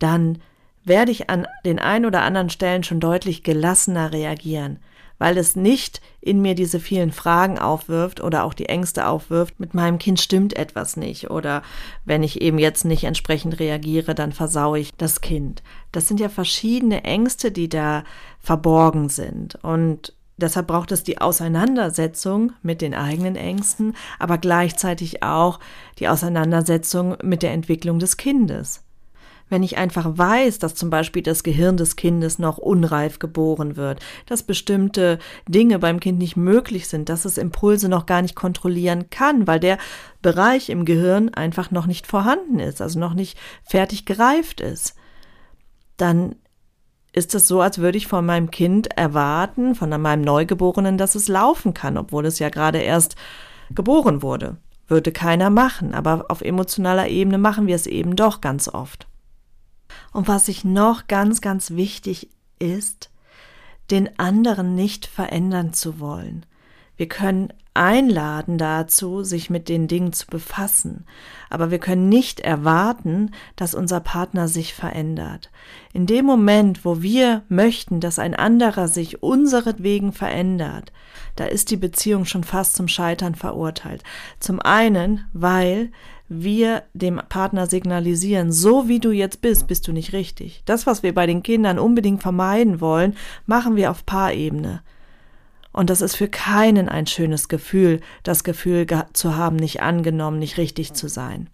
dann 0.00 0.42
werde 0.84 1.12
ich 1.12 1.30
an 1.30 1.46
den 1.64 1.78
ein 1.78 2.04
oder 2.04 2.22
anderen 2.22 2.50
Stellen 2.50 2.82
schon 2.82 2.98
deutlich 2.98 3.44
gelassener 3.44 4.12
reagieren 4.12 4.80
weil 5.18 5.38
es 5.38 5.56
nicht 5.56 6.00
in 6.20 6.42
mir 6.42 6.54
diese 6.54 6.80
vielen 6.80 7.12
Fragen 7.12 7.58
aufwirft 7.58 8.20
oder 8.20 8.44
auch 8.44 8.54
die 8.54 8.68
Ängste 8.68 9.06
aufwirft, 9.06 9.58
mit 9.60 9.74
meinem 9.74 9.98
Kind 9.98 10.20
stimmt 10.20 10.56
etwas 10.56 10.96
nicht 10.96 11.30
oder 11.30 11.62
wenn 12.04 12.22
ich 12.22 12.40
eben 12.40 12.58
jetzt 12.58 12.84
nicht 12.84 13.04
entsprechend 13.04 13.58
reagiere, 13.60 14.14
dann 14.14 14.32
versaue 14.32 14.78
ich 14.78 14.94
das 14.94 15.20
Kind. 15.20 15.62
Das 15.92 16.08
sind 16.08 16.20
ja 16.20 16.28
verschiedene 16.28 17.04
Ängste, 17.04 17.52
die 17.52 17.68
da 17.68 18.04
verborgen 18.40 19.08
sind 19.08 19.56
und 19.62 20.12
Deshalb 20.38 20.66
braucht 20.66 20.92
es 20.92 21.02
die 21.02 21.18
Auseinandersetzung 21.18 22.52
mit 22.60 22.82
den 22.82 22.92
eigenen 22.92 23.36
Ängsten, 23.36 23.96
aber 24.18 24.36
gleichzeitig 24.36 25.22
auch 25.22 25.58
die 25.98 26.08
Auseinandersetzung 26.08 27.16
mit 27.22 27.42
der 27.42 27.52
Entwicklung 27.52 27.98
des 27.98 28.18
Kindes 28.18 28.85
wenn 29.48 29.62
ich 29.62 29.78
einfach 29.78 30.18
weiß, 30.18 30.58
dass 30.58 30.74
zum 30.74 30.90
Beispiel 30.90 31.22
das 31.22 31.42
Gehirn 31.42 31.76
des 31.76 31.96
Kindes 31.96 32.38
noch 32.38 32.58
unreif 32.58 33.18
geboren 33.18 33.76
wird, 33.76 34.00
dass 34.26 34.42
bestimmte 34.42 35.18
Dinge 35.48 35.78
beim 35.78 36.00
Kind 36.00 36.18
nicht 36.18 36.36
möglich 36.36 36.88
sind, 36.88 37.08
dass 37.08 37.24
es 37.24 37.38
Impulse 37.38 37.88
noch 37.88 38.06
gar 38.06 38.22
nicht 38.22 38.34
kontrollieren 38.34 39.08
kann, 39.10 39.46
weil 39.46 39.60
der 39.60 39.78
Bereich 40.22 40.68
im 40.68 40.84
Gehirn 40.84 41.32
einfach 41.32 41.70
noch 41.70 41.86
nicht 41.86 42.06
vorhanden 42.06 42.58
ist, 42.58 42.82
also 42.82 42.98
noch 42.98 43.14
nicht 43.14 43.38
fertig 43.62 44.04
gereift 44.04 44.60
ist, 44.60 44.94
dann 45.96 46.36
ist 47.12 47.34
es 47.34 47.48
so, 47.48 47.62
als 47.62 47.78
würde 47.78 47.96
ich 47.96 48.08
von 48.08 48.26
meinem 48.26 48.50
Kind 48.50 48.88
erwarten, 48.96 49.74
von 49.74 49.88
meinem 49.88 50.20
Neugeborenen, 50.20 50.98
dass 50.98 51.14
es 51.14 51.28
laufen 51.28 51.72
kann, 51.72 51.96
obwohl 51.96 52.26
es 52.26 52.38
ja 52.38 52.50
gerade 52.50 52.78
erst 52.78 53.16
geboren 53.74 54.22
wurde. 54.22 54.58
Würde 54.86 55.12
keiner 55.12 55.50
machen, 55.50 55.94
aber 55.94 56.26
auf 56.28 56.42
emotionaler 56.42 57.08
Ebene 57.08 57.38
machen 57.38 57.66
wir 57.66 57.74
es 57.74 57.86
eben 57.86 58.16
doch 58.16 58.40
ganz 58.40 58.68
oft. 58.68 59.08
Und 60.12 60.28
was 60.28 60.48
ich 60.48 60.64
noch 60.64 61.06
ganz, 61.06 61.40
ganz 61.40 61.72
wichtig 61.72 62.30
ist, 62.58 63.10
den 63.90 64.18
anderen 64.18 64.74
nicht 64.74 65.06
verändern 65.06 65.72
zu 65.72 66.00
wollen. 66.00 66.44
Wir 66.96 67.08
können 67.08 67.52
einladen 67.74 68.56
dazu, 68.56 69.22
sich 69.22 69.50
mit 69.50 69.68
den 69.68 69.86
Dingen 69.86 70.14
zu 70.14 70.26
befassen, 70.26 71.04
aber 71.50 71.70
wir 71.70 71.78
können 71.78 72.08
nicht 72.08 72.40
erwarten, 72.40 73.32
dass 73.54 73.74
unser 73.74 74.00
Partner 74.00 74.48
sich 74.48 74.72
verändert. 74.72 75.50
In 75.92 76.06
dem 76.06 76.24
Moment, 76.24 76.86
wo 76.86 77.02
wir 77.02 77.42
möchten, 77.48 78.00
dass 78.00 78.18
ein 78.18 78.34
anderer 78.34 78.88
sich 78.88 79.22
unseretwegen 79.22 80.12
verändert, 80.12 80.90
da 81.36 81.44
ist 81.44 81.70
die 81.70 81.76
Beziehung 81.76 82.24
schon 82.24 82.44
fast 82.44 82.76
zum 82.76 82.88
Scheitern 82.88 83.34
verurteilt. 83.34 84.02
Zum 84.40 84.58
einen, 84.58 85.26
weil 85.34 85.92
wir 86.28 86.82
dem 86.92 87.20
Partner 87.28 87.66
signalisieren, 87.66 88.50
so 88.50 88.88
wie 88.88 88.98
du 88.98 89.10
jetzt 89.10 89.40
bist, 89.40 89.66
bist 89.66 89.86
du 89.86 89.92
nicht 89.92 90.12
richtig. 90.12 90.62
Das, 90.64 90.86
was 90.86 91.02
wir 91.02 91.14
bei 91.14 91.26
den 91.26 91.42
Kindern 91.42 91.78
unbedingt 91.78 92.22
vermeiden 92.22 92.80
wollen, 92.80 93.16
machen 93.46 93.76
wir 93.76 93.90
auf 93.90 94.04
Paarebene. 94.04 94.82
Und 95.72 95.90
das 95.90 96.00
ist 96.00 96.16
für 96.16 96.28
keinen 96.28 96.88
ein 96.88 97.06
schönes 97.06 97.48
Gefühl, 97.48 98.00
das 98.22 98.44
Gefühl 98.44 98.86
zu 99.12 99.36
haben, 99.36 99.56
nicht 99.56 99.82
angenommen, 99.82 100.38
nicht 100.38 100.56
richtig 100.56 100.94
zu 100.94 101.08
sein. 101.08 101.50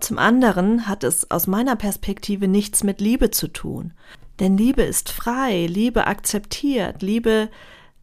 Zum 0.00 0.18
anderen 0.18 0.88
hat 0.88 1.04
es 1.04 1.30
aus 1.30 1.46
meiner 1.46 1.76
Perspektive 1.76 2.48
nichts 2.48 2.82
mit 2.82 3.00
Liebe 3.00 3.30
zu 3.30 3.48
tun. 3.48 3.92
Denn 4.40 4.56
Liebe 4.56 4.82
ist 4.82 5.10
frei, 5.10 5.66
Liebe 5.66 6.06
akzeptiert, 6.06 7.02
Liebe 7.02 7.50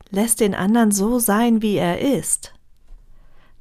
lässt 0.10 0.40
den 0.40 0.54
anderen 0.54 0.92
so 0.92 1.20
sein, 1.20 1.62
wie 1.62 1.76
er 1.76 2.00
ist. 2.00 2.53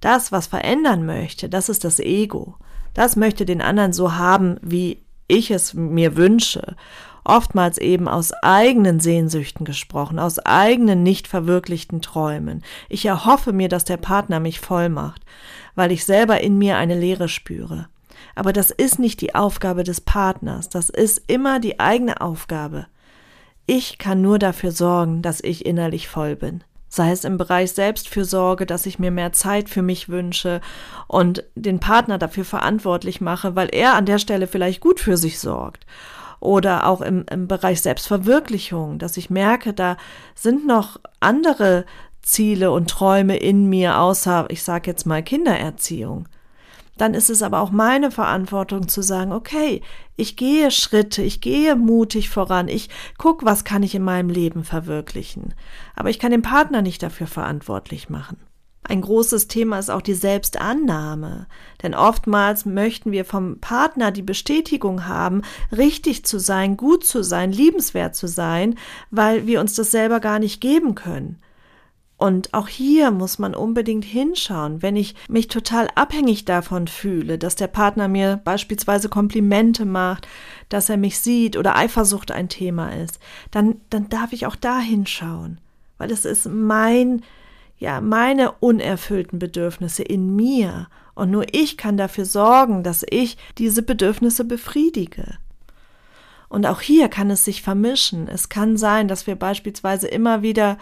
Das, 0.02 0.32
was 0.32 0.48
verändern 0.48 1.06
möchte, 1.06 1.48
das 1.48 1.68
ist 1.68 1.84
das 1.84 2.00
Ego. 2.00 2.56
Das 2.92 3.14
möchte 3.14 3.46
den 3.46 3.62
anderen 3.62 3.92
so 3.92 4.16
haben, 4.16 4.58
wie 4.60 5.04
ich 5.28 5.52
es 5.52 5.74
mir 5.74 6.16
wünsche. 6.16 6.74
Oftmals 7.24 7.78
eben 7.78 8.08
aus 8.08 8.32
eigenen 8.42 8.98
Sehnsüchten 8.98 9.64
gesprochen, 9.64 10.18
aus 10.18 10.40
eigenen 10.40 11.04
nicht 11.04 11.28
verwirklichten 11.28 12.02
Träumen. 12.02 12.64
Ich 12.88 13.06
erhoffe 13.06 13.52
mir, 13.52 13.68
dass 13.68 13.84
der 13.84 13.96
Partner 13.96 14.40
mich 14.40 14.58
voll 14.58 14.88
macht, 14.88 15.22
weil 15.76 15.92
ich 15.92 16.04
selber 16.04 16.40
in 16.40 16.58
mir 16.58 16.78
eine 16.78 16.98
Leere 16.98 17.28
spüre. 17.28 17.86
Aber 18.34 18.52
das 18.52 18.72
ist 18.72 18.98
nicht 18.98 19.20
die 19.20 19.36
Aufgabe 19.36 19.84
des 19.84 20.00
Partners, 20.00 20.68
das 20.68 20.90
ist 20.90 21.22
immer 21.28 21.60
die 21.60 21.78
eigene 21.78 22.20
Aufgabe. 22.20 22.86
Ich 23.66 23.98
kann 23.98 24.20
nur 24.20 24.40
dafür 24.40 24.72
sorgen, 24.72 25.22
dass 25.22 25.40
ich 25.40 25.64
innerlich 25.64 26.08
voll 26.08 26.34
bin 26.34 26.64
sei 26.92 27.10
es 27.10 27.24
im 27.24 27.38
Bereich 27.38 27.72
Selbstfürsorge, 27.72 28.66
dass 28.66 28.84
ich 28.84 28.98
mir 28.98 29.10
mehr 29.10 29.32
Zeit 29.32 29.70
für 29.70 29.80
mich 29.80 30.10
wünsche 30.10 30.60
und 31.06 31.42
den 31.54 31.80
Partner 31.80 32.18
dafür 32.18 32.44
verantwortlich 32.44 33.22
mache, 33.22 33.56
weil 33.56 33.70
er 33.72 33.94
an 33.94 34.04
der 34.04 34.18
Stelle 34.18 34.46
vielleicht 34.46 34.80
gut 34.80 35.00
für 35.00 35.16
sich 35.16 35.38
sorgt. 35.38 35.86
oder 36.38 36.88
auch 36.88 37.00
im, 37.00 37.24
im 37.30 37.46
Bereich 37.48 37.80
Selbstverwirklichung, 37.80 38.98
dass 38.98 39.16
ich 39.16 39.30
merke, 39.30 39.72
da 39.72 39.96
sind 40.34 40.66
noch 40.66 40.98
andere 41.20 41.86
Ziele 42.20 42.72
und 42.72 42.90
Träume 42.90 43.36
in 43.36 43.68
mir, 43.70 43.98
außer, 43.98 44.46
ich 44.48 44.62
sage 44.62 44.90
jetzt 44.90 45.06
mal, 45.06 45.22
Kindererziehung. 45.22 46.28
Dann 47.02 47.14
ist 47.14 47.30
es 47.30 47.42
aber 47.42 47.60
auch 47.60 47.72
meine 47.72 48.12
Verantwortung 48.12 48.86
zu 48.86 49.02
sagen, 49.02 49.32
okay, 49.32 49.82
ich 50.14 50.36
gehe 50.36 50.70
Schritte, 50.70 51.20
ich 51.20 51.40
gehe 51.40 51.74
mutig 51.74 52.30
voran, 52.30 52.68
ich 52.68 52.90
guck, 53.18 53.44
was 53.44 53.64
kann 53.64 53.82
ich 53.82 53.96
in 53.96 54.04
meinem 54.04 54.30
Leben 54.30 54.62
verwirklichen. 54.62 55.52
Aber 55.96 56.10
ich 56.10 56.20
kann 56.20 56.30
den 56.30 56.42
Partner 56.42 56.80
nicht 56.80 57.02
dafür 57.02 57.26
verantwortlich 57.26 58.08
machen. 58.08 58.36
Ein 58.84 59.00
großes 59.00 59.48
Thema 59.48 59.80
ist 59.80 59.90
auch 59.90 60.00
die 60.00 60.14
Selbstannahme. 60.14 61.48
Denn 61.82 61.96
oftmals 61.96 62.66
möchten 62.66 63.10
wir 63.10 63.24
vom 63.24 63.58
Partner 63.58 64.12
die 64.12 64.22
Bestätigung 64.22 65.08
haben, 65.08 65.42
richtig 65.76 66.24
zu 66.24 66.38
sein, 66.38 66.76
gut 66.76 67.04
zu 67.04 67.24
sein, 67.24 67.50
liebenswert 67.50 68.14
zu 68.14 68.28
sein, 68.28 68.76
weil 69.10 69.48
wir 69.48 69.60
uns 69.60 69.74
das 69.74 69.90
selber 69.90 70.20
gar 70.20 70.38
nicht 70.38 70.60
geben 70.60 70.94
können. 70.94 71.40
Und 72.22 72.54
auch 72.54 72.68
hier 72.68 73.10
muss 73.10 73.40
man 73.40 73.52
unbedingt 73.52 74.04
hinschauen, 74.04 74.80
wenn 74.80 74.94
ich 74.94 75.16
mich 75.28 75.48
total 75.48 75.88
abhängig 75.96 76.44
davon 76.44 76.86
fühle, 76.86 77.36
dass 77.36 77.56
der 77.56 77.66
Partner 77.66 78.06
mir 78.06 78.40
beispielsweise 78.44 79.08
Komplimente 79.08 79.84
macht, 79.84 80.28
dass 80.68 80.88
er 80.88 80.98
mich 80.98 81.18
sieht 81.18 81.56
oder 81.56 81.74
Eifersucht 81.74 82.30
ein 82.30 82.48
Thema 82.48 82.90
ist, 82.90 83.18
dann, 83.50 83.80
dann 83.90 84.08
darf 84.08 84.32
ich 84.32 84.46
auch 84.46 84.54
da 84.54 84.78
hinschauen, 84.78 85.58
weil 85.98 86.12
es 86.12 86.24
ist 86.24 86.46
mein, 86.46 87.22
ja, 87.80 88.00
meine 88.00 88.52
unerfüllten 88.52 89.40
Bedürfnisse 89.40 90.04
in 90.04 90.36
mir 90.36 90.86
und 91.16 91.32
nur 91.32 91.52
ich 91.52 91.76
kann 91.76 91.96
dafür 91.96 92.24
sorgen, 92.24 92.84
dass 92.84 93.04
ich 93.10 93.36
diese 93.58 93.82
Bedürfnisse 93.82 94.44
befriedige. 94.44 95.38
Und 96.48 96.66
auch 96.66 96.82
hier 96.82 97.08
kann 97.08 97.30
es 97.30 97.44
sich 97.44 97.62
vermischen. 97.62 98.28
Es 98.28 98.48
kann 98.48 98.76
sein, 98.76 99.08
dass 99.08 99.26
wir 99.26 99.34
beispielsweise 99.34 100.06
immer 100.06 100.42
wieder 100.42 100.78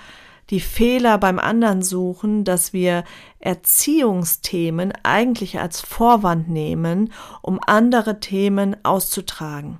die 0.50 0.60
Fehler 0.60 1.18
beim 1.18 1.38
anderen 1.38 1.82
suchen, 1.82 2.44
dass 2.44 2.72
wir 2.72 3.04
Erziehungsthemen 3.38 4.92
eigentlich 5.02 5.60
als 5.60 5.80
Vorwand 5.80 6.48
nehmen, 6.48 7.12
um 7.40 7.60
andere 7.64 8.20
Themen 8.20 8.76
auszutragen. 8.84 9.78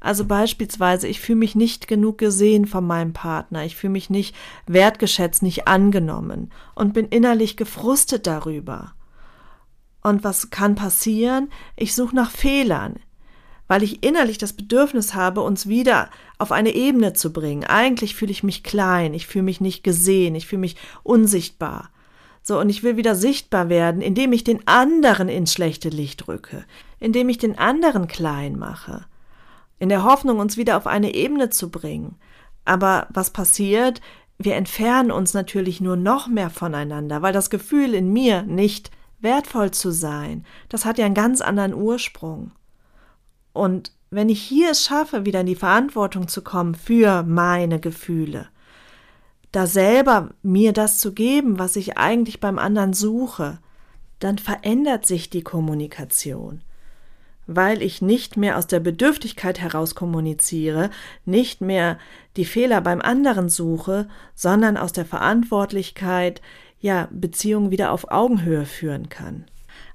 Also 0.00 0.24
beispielsweise, 0.24 1.06
ich 1.06 1.20
fühle 1.20 1.40
mich 1.40 1.54
nicht 1.54 1.86
genug 1.86 2.16
gesehen 2.16 2.64
von 2.66 2.86
meinem 2.86 3.12
Partner, 3.12 3.64
ich 3.66 3.76
fühle 3.76 3.92
mich 3.92 4.08
nicht 4.08 4.34
wertgeschätzt, 4.66 5.42
nicht 5.42 5.68
angenommen 5.68 6.50
und 6.74 6.94
bin 6.94 7.06
innerlich 7.06 7.58
gefrustet 7.58 8.26
darüber. 8.26 8.94
Und 10.02 10.24
was 10.24 10.48
kann 10.48 10.74
passieren? 10.74 11.50
Ich 11.76 11.94
suche 11.94 12.16
nach 12.16 12.30
Fehlern 12.30 12.94
weil 13.70 13.84
ich 13.84 14.02
innerlich 14.02 14.36
das 14.36 14.52
Bedürfnis 14.52 15.14
habe, 15.14 15.42
uns 15.42 15.68
wieder 15.68 16.10
auf 16.38 16.50
eine 16.50 16.74
Ebene 16.74 17.12
zu 17.12 17.32
bringen. 17.32 17.62
Eigentlich 17.62 18.16
fühle 18.16 18.32
ich 18.32 18.42
mich 18.42 18.64
klein, 18.64 19.14
ich 19.14 19.28
fühle 19.28 19.44
mich 19.44 19.60
nicht 19.60 19.84
gesehen, 19.84 20.34
ich 20.34 20.48
fühle 20.48 20.58
mich 20.58 20.74
unsichtbar. 21.04 21.90
So, 22.42 22.58
und 22.58 22.68
ich 22.68 22.82
will 22.82 22.96
wieder 22.96 23.14
sichtbar 23.14 23.68
werden, 23.68 24.02
indem 24.02 24.32
ich 24.32 24.42
den 24.42 24.66
anderen 24.66 25.28
ins 25.28 25.52
schlechte 25.52 25.88
Licht 25.88 26.26
rücke, 26.26 26.64
indem 26.98 27.28
ich 27.28 27.38
den 27.38 27.58
anderen 27.58 28.08
klein 28.08 28.58
mache, 28.58 29.04
in 29.78 29.88
der 29.88 30.02
Hoffnung, 30.02 30.40
uns 30.40 30.56
wieder 30.56 30.76
auf 30.76 30.88
eine 30.88 31.14
Ebene 31.14 31.50
zu 31.50 31.70
bringen. 31.70 32.16
Aber 32.64 33.06
was 33.10 33.30
passiert? 33.30 34.00
Wir 34.36 34.56
entfernen 34.56 35.12
uns 35.12 35.32
natürlich 35.32 35.80
nur 35.80 35.94
noch 35.94 36.26
mehr 36.26 36.50
voneinander, 36.50 37.22
weil 37.22 37.32
das 37.32 37.50
Gefühl 37.50 37.94
in 37.94 38.12
mir 38.12 38.42
nicht 38.42 38.90
wertvoll 39.20 39.70
zu 39.70 39.92
sein, 39.92 40.44
das 40.68 40.84
hat 40.84 40.98
ja 40.98 41.06
einen 41.06 41.14
ganz 41.14 41.40
anderen 41.40 41.72
Ursprung. 41.72 42.50
Und 43.52 43.92
wenn 44.10 44.28
ich 44.28 44.42
hier 44.42 44.70
es 44.70 44.84
schaffe, 44.84 45.24
wieder 45.24 45.40
in 45.40 45.46
die 45.46 45.54
Verantwortung 45.54 46.28
zu 46.28 46.42
kommen 46.42 46.74
für 46.74 47.22
meine 47.22 47.80
Gefühle, 47.80 48.48
da 49.52 49.66
selber 49.66 50.30
mir 50.42 50.72
das 50.72 50.98
zu 50.98 51.12
geben, 51.12 51.58
was 51.58 51.76
ich 51.76 51.98
eigentlich 51.98 52.40
beim 52.40 52.58
anderen 52.58 52.92
suche, 52.92 53.58
dann 54.20 54.38
verändert 54.38 55.06
sich 55.06 55.30
die 55.30 55.42
Kommunikation, 55.42 56.60
weil 57.46 57.82
ich 57.82 58.02
nicht 58.02 58.36
mehr 58.36 58.58
aus 58.58 58.66
der 58.66 58.80
Bedürftigkeit 58.80 59.60
heraus 59.60 59.94
kommuniziere, 59.94 60.90
nicht 61.24 61.60
mehr 61.60 61.98
die 62.36 62.44
Fehler 62.44 62.80
beim 62.80 63.00
anderen 63.00 63.48
suche, 63.48 64.08
sondern 64.34 64.76
aus 64.76 64.92
der 64.92 65.06
Verantwortlichkeit, 65.06 66.42
ja, 66.80 67.08
Beziehungen 67.10 67.70
wieder 67.70 67.92
auf 67.92 68.10
Augenhöhe 68.10 68.64
führen 68.64 69.08
kann. 69.08 69.44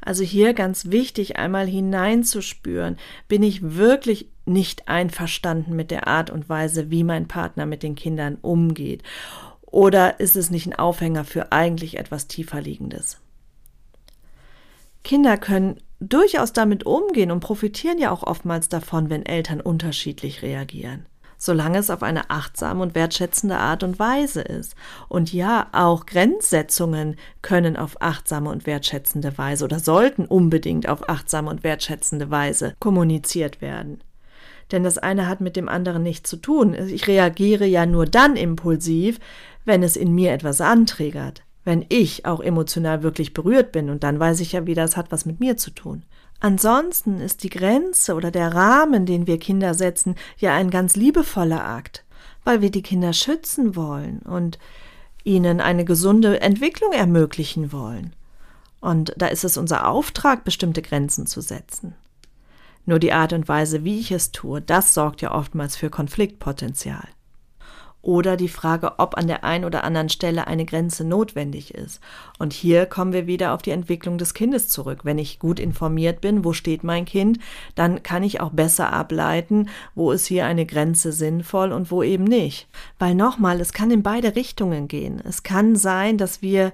Also 0.06 0.24
hier 0.24 0.54
ganz 0.54 0.92
wichtig, 0.92 1.38
einmal 1.38 1.68
hineinzuspüren, 1.68 2.98
bin 3.28 3.44
ich 3.44 3.76
wirklich 3.76 4.30
nicht 4.46 4.88
einverstanden 4.88 5.76
mit 5.76 5.90
der 5.90 6.08
Art 6.08 6.30
und 6.30 6.48
Weise, 6.48 6.92
wie 6.92 7.04
mein 7.04 7.28
Partner 7.28 7.66
mit 7.66 7.82
den 7.82 7.96
Kindern 7.96 8.38
umgeht? 8.42 9.02
Oder 9.64 10.20
ist 10.20 10.36
es 10.36 10.52
nicht 10.52 10.68
ein 10.68 10.76
Aufhänger 10.76 11.26
für 11.26 11.52
eigentlich 11.52 11.98
etwas 11.98 12.28
tieferliegendes? 12.28 13.20
Kinder 15.04 15.38
können 15.38 15.82
durchaus 16.00 16.54
damit 16.54 16.86
umgehen 16.86 17.32
und 17.32 17.40
profitieren 17.40 17.98
ja 17.98 18.12
auch 18.12 18.24
oftmals 18.24 18.70
davon, 18.70 19.10
wenn 19.10 19.26
Eltern 19.26 19.60
unterschiedlich 19.60 20.44
reagieren 20.44 21.08
solange 21.38 21.78
es 21.78 21.90
auf 21.90 22.04
eine 22.04 22.30
achtsame 22.30 22.82
und 22.82 22.96
wertschätzende 22.96 23.58
Art 23.58 23.84
und 23.84 24.00
Weise 24.00 24.42
ist. 24.42 24.76
Und 25.08 25.34
ja, 25.34 25.68
auch 25.72 26.06
Grenzsetzungen 26.06 27.16
können 27.42 27.78
auf 27.78 28.02
achtsame 28.02 28.50
und 28.50 28.66
wertschätzende 28.66 29.38
Weise 29.38 29.66
oder 29.66 29.80
sollten 29.80 30.26
unbedingt 30.26 30.88
auf 30.88 31.10
achtsame 31.10 31.50
und 31.50 31.64
wertschätzende 31.64 32.30
Weise 32.32 32.76
kommuniziert 32.80 33.62
werden. 33.62 34.02
Denn 34.72 34.84
das 34.84 34.98
eine 34.98 35.28
hat 35.28 35.42
mit 35.42 35.56
dem 35.56 35.70
anderen 35.70 36.04
nichts 36.04 36.30
zu 36.30 36.38
tun. 36.38 36.74
Ich 36.74 37.08
reagiere 37.08 37.66
ja 37.66 37.86
nur 37.86 38.06
dann 38.06 38.36
impulsiv, 38.36 39.20
wenn 39.64 39.84
es 39.84 39.96
in 39.96 40.14
mir 40.14 40.32
etwas 40.32 40.62
anträgert, 40.62 41.44
wenn 41.64 41.86
ich 41.90 42.26
auch 42.26 42.40
emotional 42.40 43.04
wirklich 43.04 43.34
berührt 43.34 43.72
bin, 43.72 43.90
und 43.90 44.04
dann 44.04 44.20
weiß 44.20 44.40
ich 44.40 44.54
ja 44.54 44.66
wieder, 44.66 44.84
es 44.84 44.98
hat 44.98 45.12
was 45.12 45.26
mit 45.26 45.40
mir 45.40 45.58
zu 45.58 45.72
tun. 45.72 46.04
Ansonsten 46.46 47.22
ist 47.22 47.42
die 47.42 47.50
Grenze 47.50 48.14
oder 48.14 48.30
der 48.30 48.54
Rahmen, 48.54 49.08
den 49.08 49.26
wir 49.26 49.40
Kinder 49.40 49.74
setzen, 49.74 50.14
ja 50.38 50.54
ein 50.54 50.70
ganz 50.70 50.96
liebevoller 50.96 51.66
Akt, 51.66 52.06
weil 52.44 52.62
wir 52.62 52.70
die 52.70 52.84
Kinder 52.84 53.14
schützen 53.14 53.76
wollen 53.76 54.20
und 54.20 54.60
ihnen 55.24 55.60
eine 55.60 55.86
gesunde 55.86 56.42
Entwicklung 56.42 56.92
ermöglichen 56.92 57.72
wollen. 57.72 58.14
Und 58.80 59.12
da 59.18 59.26
ist 59.26 59.44
es 59.44 59.58
unser 59.58 59.88
Auftrag, 59.88 60.44
bestimmte 60.44 60.84
Grenzen 60.84 61.26
zu 61.26 61.42
setzen. 61.42 61.96
Nur 62.86 63.00
die 63.00 63.12
Art 63.12 63.34
und 63.34 63.48
Weise, 63.48 63.84
wie 63.84 64.00
ich 64.00 64.12
es 64.12 64.32
tue, 64.32 64.62
das 64.62 64.94
sorgt 64.94 65.24
ja 65.24 65.34
oftmals 65.34 65.76
für 65.76 65.90
Konfliktpotenzial. 65.90 67.08
Oder 68.06 68.38
die 68.38 68.50
Frage, 68.50 69.00
ob 69.00 69.18
an 69.18 69.26
der 69.26 69.44
einen 69.44 69.66
oder 69.66 69.84
anderen 69.84 70.10
Stelle 70.10 70.46
eine 70.46 70.66
Grenze 70.66 71.04
notwendig 71.04 71.74
ist. 71.74 72.00
Und 72.38 72.54
hier 72.54 72.86
kommen 72.86 73.14
wir 73.14 73.26
wieder 73.26 73.52
auf 73.52 73.64
die 73.64 73.72
Entwicklung 73.72 74.20
des 74.20 74.36
Kindes 74.36 74.68
zurück. 74.68 75.00
Wenn 75.06 75.18
ich 75.18 75.40
gut 75.40 75.60
informiert 75.60 76.22
bin, 76.22 76.46
wo 76.46 76.54
steht 76.54 76.84
mein 76.84 77.06
Kind, 77.06 77.40
dann 77.74 78.04
kann 78.04 78.22
ich 78.22 78.42
auch 78.42 78.52
besser 78.52 78.94
ableiten, 78.94 79.70
wo 79.96 80.12
ist 80.12 80.28
hier 80.28 80.46
eine 80.46 80.68
Grenze 80.68 81.12
sinnvoll 81.12 81.72
und 81.72 81.90
wo 81.90 82.04
eben 82.04 82.26
nicht. 82.26 82.68
Weil 83.00 83.16
nochmal, 83.16 83.60
es 83.60 83.74
kann 83.74 83.90
in 83.90 84.04
beide 84.04 84.36
Richtungen 84.36 84.88
gehen. 84.88 85.20
Es 85.28 85.42
kann 85.42 85.76
sein, 85.76 86.20
dass 86.20 86.44
wir 86.44 86.74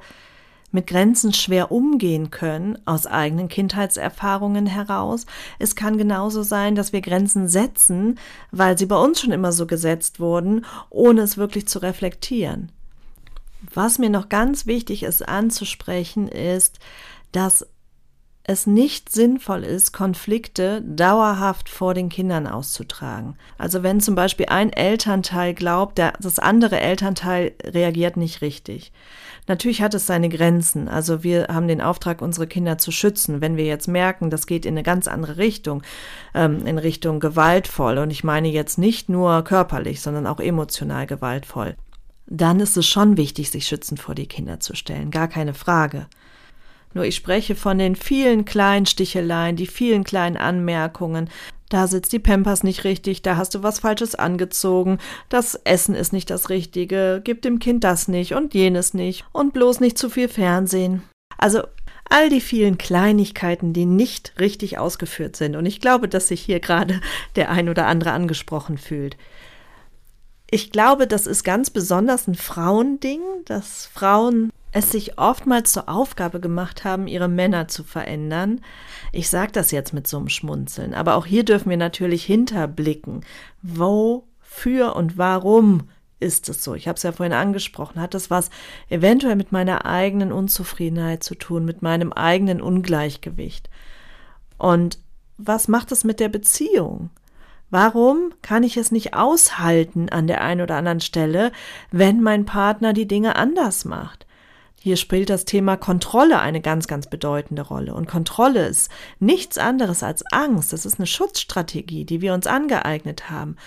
mit 0.72 0.88
Grenzen 0.88 1.34
schwer 1.34 1.72
umgehen 1.72 2.32
können, 2.32 2.78
aus 2.86 3.08
eigenen 3.08 3.48
Kindheitserfahrungen 3.48 4.66
heraus. 4.66 5.26
Es 5.60 5.76
kann 5.76 5.98
genauso 5.98 6.44
sein, 6.44 6.76
dass 6.76 6.94
wir 6.94 7.02
Grenzen 7.02 7.48
setzen, 7.48 8.20
weil 8.52 8.78
sie 8.78 8.86
bei 8.86 8.98
uns 8.98 9.22
schon 9.22 9.32
immer 9.32 9.52
so 9.52 9.68
gesetzt 9.68 10.20
wurden, 10.20 10.66
ohne 10.90 11.22
es 11.22 11.38
wirklich 11.38 11.68
zu 11.68 11.80
reflektieren. 11.80 12.72
Was 13.74 14.00
mir 14.00 14.10
noch 14.10 14.30
ganz 14.30 14.66
wichtig 14.66 15.04
ist 15.04 15.28
anzusprechen, 15.28 16.28
ist, 16.28 16.80
dass 17.32 17.68
es 18.44 18.66
nicht 18.66 19.12
sinnvoll 19.12 19.64
ist, 19.64 19.92
Konflikte 19.94 20.82
dauerhaft 20.82 21.70
vor 21.70 21.94
den 21.94 22.10
Kindern 22.10 22.48
auszutragen. 22.48 23.38
Also 23.58 23.84
wenn 23.84 24.02
zum 24.02 24.16
Beispiel 24.16 24.48
ein 24.48 24.74
Elternteil 24.74 25.54
glaubt, 25.54 25.98
der, 25.98 26.14
das 26.20 26.40
andere 26.40 26.80
Elternteil 26.80 27.54
reagiert 27.64 28.18
nicht 28.18 28.42
richtig. 28.42 28.92
Natürlich 29.48 29.82
hat 29.82 29.94
es 29.94 30.08
seine 30.08 30.30
Grenzen. 30.30 30.88
Also 30.88 31.24
wir 31.24 31.48
haben 31.50 31.68
den 31.68 31.82
Auftrag, 31.82 32.22
unsere 32.22 32.48
Kinder 32.48 32.78
zu 32.78 32.92
schützen. 32.92 33.42
Wenn 33.42 33.58
wir 33.58 33.66
jetzt 33.66 33.88
merken, 33.88 34.30
das 34.30 34.48
geht 34.48 34.66
in 34.66 34.76
eine 34.76 34.84
ganz 34.84 35.08
andere 35.08 35.38
Richtung, 35.38 35.84
ähm, 36.34 36.66
in 36.66 36.78
Richtung 36.78 37.20
gewaltvoll, 37.20 37.98
und 37.98 38.12
ich 38.12 38.24
meine 38.24 38.50
jetzt 38.50 38.78
nicht 38.78 39.10
nur 39.10 39.44
körperlich, 39.44 40.02
sondern 40.02 40.28
auch 40.28 40.40
emotional 40.40 41.08
gewaltvoll, 41.08 41.76
dann 42.28 42.60
ist 42.60 42.78
es 42.78 42.88
schon 42.88 43.18
wichtig, 43.18 43.52
sich 43.52 43.68
schützend 43.68 44.00
vor 44.00 44.16
die 44.16 44.28
Kinder 44.28 44.60
zu 44.60 44.76
stellen. 44.76 45.12
Gar 45.12 45.28
keine 45.28 45.54
Frage. 45.54 46.08
Nur 46.94 47.06
ich 47.06 47.16
spreche 47.16 47.56
von 47.56 47.78
den 47.78 47.96
vielen 47.96 48.46
kleinen 48.46 48.86
Sticheleien, 48.86 49.56
die 49.56 49.68
vielen 49.68 50.04
kleinen 50.04 50.38
Anmerkungen. 50.38 51.30
Da 51.70 51.88
sitzt 51.88 52.12
die 52.12 52.20
Pampers 52.20 52.64
nicht 52.64 52.84
richtig, 52.84 53.22
da 53.22 53.38
hast 53.38 53.56
du 53.56 53.64
was 53.64 53.80
Falsches 53.80 54.16
angezogen, 54.16 54.98
das 55.30 55.56
Essen 55.64 55.96
ist 55.96 56.12
nicht 56.12 56.30
das 56.30 56.50
Richtige, 56.50 57.22
gib 57.24 57.42
dem 57.44 57.60
Kind 57.60 57.86
das 57.86 58.10
nicht 58.10 58.34
und 58.34 58.54
jenes 58.54 58.94
nicht 58.94 59.24
und 59.32 59.54
bloß 59.54 59.80
nicht 59.80 59.98
zu 59.98 60.10
viel 60.10 60.28
Fernsehen. 60.28 61.04
Also 61.38 61.62
all 62.10 62.30
die 62.30 62.42
vielen 62.42 62.78
Kleinigkeiten, 62.78 63.72
die 63.72 63.86
nicht 63.86 64.34
richtig 64.38 64.78
ausgeführt 64.78 65.38
sind. 65.38 65.56
Und 65.56 65.66
ich 65.66 65.80
glaube, 65.80 66.10
dass 66.10 66.28
sich 66.28 66.42
hier 66.42 66.60
gerade 66.60 67.00
der 67.38 67.50
ein 67.50 67.70
oder 67.70 67.88
andere 67.88 68.12
angesprochen 68.12 68.78
fühlt. 68.78 69.16
Ich 70.50 70.72
glaube, 70.72 71.08
das 71.08 71.26
ist 71.26 71.46
ganz 71.46 71.70
besonders 71.70 72.28
ein 72.28 72.36
Frauending, 72.36 73.22
dass 73.46 73.86
Frauen 73.86 74.52
es 74.72 74.92
sich 74.92 75.18
oftmals 75.18 75.72
zur 75.72 75.90
Aufgabe 75.90 76.40
gemacht 76.40 76.84
haben, 76.84 77.08
ihre 77.08 77.28
Männer 77.28 77.68
zu 77.68 77.84
verändern. 77.84 78.62
Ich 79.12 79.30
sage 79.30 79.52
das 79.52 79.72
jetzt 79.72 79.94
mit 79.94 80.08
so 80.08 80.18
einem 80.18 80.30
Schmunzeln, 80.30 80.94
aber 80.94 81.16
auch 81.16 81.26
hier 81.26 81.44
dürfen 81.44 81.70
wir 81.70 81.78
natürlich 81.78 82.24
hinterblicken. 82.24 83.26
Wofür 83.62 84.96
und 84.96 85.18
warum 85.18 85.90
ist 86.20 86.48
es 86.50 86.64
so? 86.64 86.76
Ich 86.76 86.88
habe 86.88 86.96
es 86.96 87.04
ja 87.04 87.12
vorhin 87.12 87.34
angesprochen. 87.34 88.00
Hat 88.00 88.14
das 88.14 88.30
was 88.30 88.50
eventuell 88.90 89.36
mit 89.36 89.52
meiner 89.52 89.86
eigenen 89.86 90.32
Unzufriedenheit 90.32 91.24
zu 91.24 91.36
tun, 91.36 91.66
mit 91.66 91.82
meinem 91.82 92.14
eigenen 92.14 92.62
Ungleichgewicht? 92.62 93.70
Und 94.58 95.00
was 95.38 95.68
macht 95.68 95.92
es 95.92 96.04
mit 96.04 96.20
der 96.20 96.30
Beziehung? 96.30 97.10
Warum 97.72 98.34
kann 98.42 98.64
ich 98.64 98.78
es 98.78 98.92
nicht 98.92 99.14
aushalten 99.14 100.10
an 100.10 100.28
der 100.28 100.42
einen 100.42 100.62
oder 100.62 100.76
anderen 100.76 101.00
Stelle, 101.00 101.52
wenn 101.90 102.22
mein 102.22 102.46
Partner 102.46 102.94
die 102.94 103.08
Dinge 103.08 103.36
anders 103.36 103.86
macht? 103.86 104.28
Hier 104.84 104.98
spielt 104.98 105.30
das 105.30 105.46
Thema 105.46 105.78
Kontrolle 105.78 106.40
eine 106.40 106.60
ganz, 106.60 106.88
ganz 106.88 107.06
bedeutende 107.06 107.62
Rolle. 107.62 107.94
Und 107.94 108.08
Kontrolle 108.08 108.66
ist 108.66 108.90
nichts 109.20 109.60
anderes 109.60 110.02
als 110.02 110.26
Angst. 110.32 110.74
Das 110.74 110.88
ist 110.88 110.98
eine 110.98 111.06
Schutzstrategie, 111.06 112.04
die 112.04 112.22
wir 112.22 112.34
uns 112.34 112.48
angeeignet 112.48 113.30
haben. 113.30 113.58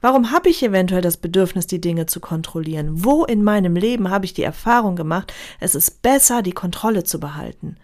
Warum 0.00 0.30
habe 0.30 0.48
ich 0.48 0.62
eventuell 0.62 1.02
das 1.02 1.16
Bedürfnis, 1.16 1.66
die 1.66 1.80
Dinge 1.80 2.06
zu 2.06 2.20
kontrollieren? 2.20 3.04
Wo 3.04 3.24
in 3.24 3.42
meinem 3.42 3.74
Leben 3.74 4.10
habe 4.10 4.26
ich 4.26 4.32
die 4.32 4.44
Erfahrung 4.44 4.94
gemacht, 4.94 5.32
es 5.58 5.74
ist 5.74 6.02
besser, 6.02 6.40
die 6.40 6.52
Kontrolle 6.52 7.02
zu 7.02 7.18
behalten, 7.18 7.76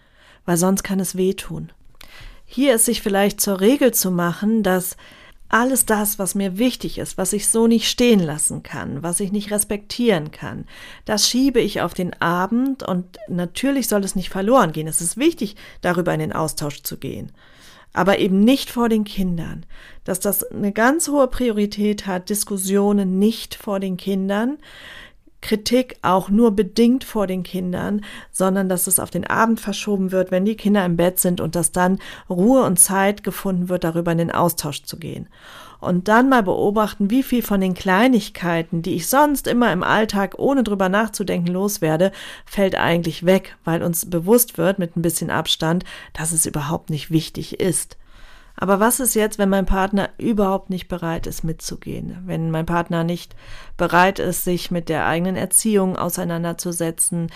weil 0.45 0.55
sonst 0.55 0.83
kann 0.83 1.01
es 1.01 1.17
wehtun. 1.17 1.73
Hier 2.45 2.75
ist 2.75 2.85
sich 2.85 3.01
vielleicht 3.01 3.41
zur 3.41 3.59
Regel 3.59 3.93
zu 3.93 4.11
machen, 4.11 4.63
dass 4.63 4.95
alles 5.49 5.85
das, 5.85 6.19
was 6.19 6.35
mir 6.35 6.57
wichtig 6.57 6.97
ist, 6.97 7.17
was 7.17 7.33
ich 7.33 7.47
so 7.47 7.67
nicht 7.67 7.89
stehen 7.89 8.19
lassen 8.19 8.63
kann, 8.63 9.03
was 9.03 9.19
ich 9.19 9.31
nicht 9.31 9.51
respektieren 9.51 10.31
kann, 10.31 10.65
das 11.05 11.29
schiebe 11.29 11.59
ich 11.59 11.81
auf 11.81 11.93
den 11.93 12.13
Abend 12.21 12.83
und 12.83 13.17
natürlich 13.27 13.87
soll 13.87 14.03
es 14.03 14.15
nicht 14.15 14.29
verloren 14.29 14.71
gehen. 14.71 14.87
Es 14.87 15.01
ist 15.01 15.17
wichtig, 15.17 15.55
darüber 15.81 16.13
in 16.13 16.19
den 16.19 16.33
Austausch 16.33 16.83
zu 16.83 16.97
gehen. 16.97 17.31
Aber 17.93 18.19
eben 18.19 18.41
nicht 18.41 18.69
vor 18.69 18.89
den 18.89 19.05
Kindern. 19.05 19.65
Dass 20.03 20.19
das 20.19 20.43
eine 20.43 20.71
ganz 20.71 21.07
hohe 21.07 21.27
Priorität 21.27 22.05
hat, 22.05 22.29
Diskussionen 22.29 23.17
nicht 23.17 23.55
vor 23.55 23.79
den 23.79 23.97
Kindern, 23.97 24.57
Kritik 25.41 25.97
auch 26.01 26.29
nur 26.29 26.51
bedingt 26.51 27.03
vor 27.03 27.27
den 27.27 27.43
Kindern, 27.43 28.01
sondern 28.31 28.69
dass 28.69 28.87
es 28.87 28.99
auf 28.99 29.11
den 29.11 29.25
Abend 29.25 29.59
verschoben 29.59 30.11
wird, 30.11 30.31
wenn 30.31 30.45
die 30.45 30.55
Kinder 30.55 30.83
im 30.85 30.97
Bett 30.97 31.19
sind 31.19 31.41
und 31.41 31.55
dass 31.55 31.71
dann 31.71 31.99
Ruhe 32.29 32.63
und 32.63 32.79
Zeit 32.79 33.23
gefunden 33.23 33.69
wird, 33.69 33.83
darüber 33.83 34.11
in 34.11 34.17
den 34.17 34.31
Austausch 34.31 34.83
zu 34.83 34.97
gehen. 34.97 35.29
Und 35.79 36.07
dann 36.07 36.27
mal 36.27 36.41
beobachten, 36.41 37.11
wie 37.11 37.21
viel 37.21 37.43
von 37.43 37.61
den 37.61 37.75
Kleinigkeiten, 37.75 38.81
die 38.81 38.95
ich 38.95 39.07
sonst 39.07 39.45
immer 39.45 39.71
im 39.71 39.83
Alltag 39.83 40.33
ohne 40.39 40.63
drüber 40.63 40.89
nachzudenken 40.89 41.53
loswerde, 41.53 42.11
fällt 42.45 42.75
eigentlich 42.75 43.25
weg, 43.25 43.57
weil 43.63 43.83
uns 43.83 44.09
bewusst 44.09 44.57
wird 44.57 44.79
mit 44.79 44.97
ein 44.97 45.03
bisschen 45.03 45.29
Abstand, 45.29 45.85
dass 46.13 46.31
es 46.31 46.47
überhaupt 46.47 46.89
nicht 46.89 47.11
wichtig 47.11 47.59
ist. 47.59 47.97
Aber 48.59 48.79
was 48.79 48.99
ist 48.99 49.13
jetzt, 49.13 49.37
wenn 49.37 49.49
mein 49.49 49.67
Partner 49.67 50.09
überhaupt 50.17 50.71
nicht 50.71 50.87
bereit 50.87 51.27
ist 51.27 51.43
mitzugehen? 51.43 52.17
Wenn 52.25 52.49
mein 52.49 52.65
Partner 52.65 53.03
nicht 53.03 53.35
bereit 53.77 54.17
ist, 54.17 54.43
sich 54.43 54.71
mit 54.71 54.89
der 54.89 55.05
eigenen 55.05 55.35
Erziehung 55.35 55.95
auseinanderzusetzen, 55.95 57.27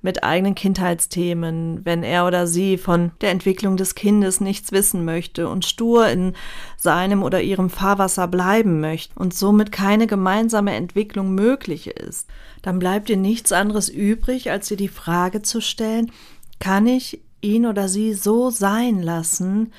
mit 0.00 0.24
eigenen 0.24 0.54
Kindheitsthemen, 0.54 1.84
wenn 1.84 2.02
er 2.02 2.26
oder 2.26 2.46
sie 2.46 2.78
von 2.78 3.12
der 3.20 3.30
Entwicklung 3.30 3.76
des 3.76 3.94
Kindes 3.94 4.40
nichts 4.40 4.72
wissen 4.72 5.04
möchte 5.04 5.48
und 5.48 5.66
stur 5.66 6.08
in 6.08 6.32
seinem 6.78 7.22
oder 7.22 7.42
ihrem 7.42 7.68
Fahrwasser 7.68 8.26
bleiben 8.26 8.80
möchte 8.80 9.18
und 9.18 9.34
somit 9.34 9.72
keine 9.72 10.06
gemeinsame 10.06 10.74
Entwicklung 10.74 11.34
möglich 11.34 11.88
ist, 11.88 12.26
dann 12.62 12.78
bleibt 12.78 13.10
dir 13.10 13.18
nichts 13.18 13.52
anderes 13.52 13.90
übrig, 13.90 14.50
als 14.50 14.68
dir 14.68 14.78
die 14.78 14.88
Frage 14.88 15.42
zu 15.42 15.60
stellen, 15.60 16.10
kann 16.58 16.86
ich 16.86 17.20
ihn 17.42 17.66
oder 17.66 17.88
sie 17.88 18.14
so 18.14 18.48
sein 18.48 19.02
lassen, 19.02 19.72